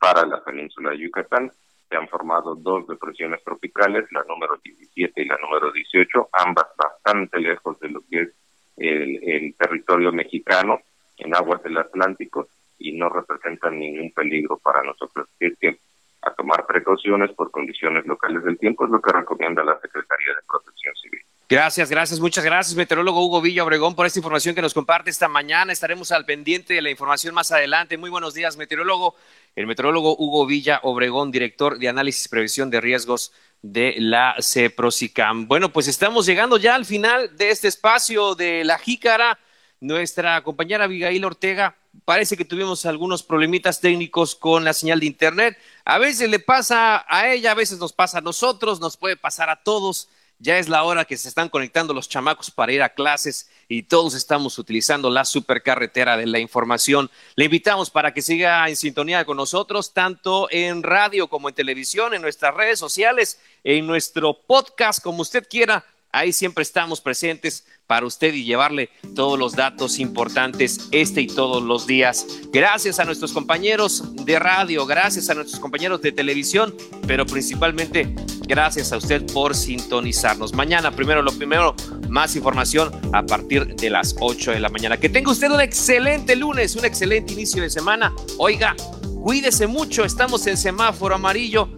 [0.05, 1.51] para la península de Yucatán.
[1.89, 7.41] Se han formado dos depresiones tropicales, la número 17 y la número 18, ambas bastante
[7.41, 8.29] lejos de lo que es
[8.77, 10.81] el, el territorio mexicano
[11.17, 12.49] en aguas del Atlántico
[12.79, 15.27] y no representan ningún peligro para nosotros.
[15.41, 15.79] Es que
[16.23, 20.43] a tomar precauciones por condiciones locales del tiempo es lo que recomienda la Secretaría de
[20.47, 21.23] Protección Civil.
[21.47, 25.29] Gracias, gracias, muchas gracias, meteorólogo Hugo Villa Obregón, por esta información que nos comparte esta
[25.29, 25.75] mañana.
[25.75, 27.99] Estaremos al pendiente de la información más adelante.
[27.99, 29.15] Muy buenos días, meteorólogo.
[29.55, 33.31] El meteorólogo Hugo Villa Obregón, director de análisis y previsión de riesgos
[33.61, 35.47] de la CEPROSICAM.
[35.47, 39.39] Bueno, pues estamos llegando ya al final de este espacio de la jícara.
[39.81, 41.77] Nuestra compañera Abigail Ortega
[42.07, 45.59] parece que tuvimos algunos problemitas técnicos con la señal de internet.
[45.85, 49.51] A veces le pasa a ella, a veces nos pasa a nosotros, nos puede pasar
[49.51, 50.09] a todos.
[50.39, 53.85] Ya es la hora que se están conectando los chamacos para ir a clases y
[53.85, 57.11] todos estamos utilizando la supercarretera de la información.
[57.37, 62.15] Le invitamos para que siga en sintonía con nosotros, tanto en radio como en televisión,
[62.15, 65.85] en nuestras redes sociales, en nuestro podcast, como usted quiera.
[66.15, 71.61] Ahí siempre estamos presentes para usted y llevarle todos los datos importantes este y todos
[71.61, 72.25] los días.
[72.53, 76.73] Gracias a nuestros compañeros de radio, gracias a nuestros compañeros de televisión,
[77.09, 78.15] pero principalmente
[78.47, 80.53] gracias a usted por sintonizarnos.
[80.53, 81.75] Mañana, primero lo primero,
[82.09, 84.97] más información a partir de las 8 de la mañana.
[84.97, 88.15] Que tenga usted un excelente lunes, un excelente inicio de semana.
[88.39, 88.77] Oiga,
[89.21, 91.71] cuídese mucho, estamos en semáforo amarillo.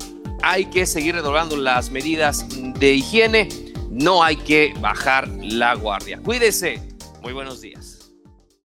[0.43, 2.45] Hay que seguir renovando las medidas
[2.79, 3.49] de higiene
[3.97, 6.21] no hay que bajar la guardia.
[6.23, 6.81] Cuídese.
[7.23, 7.96] Muy buenos días.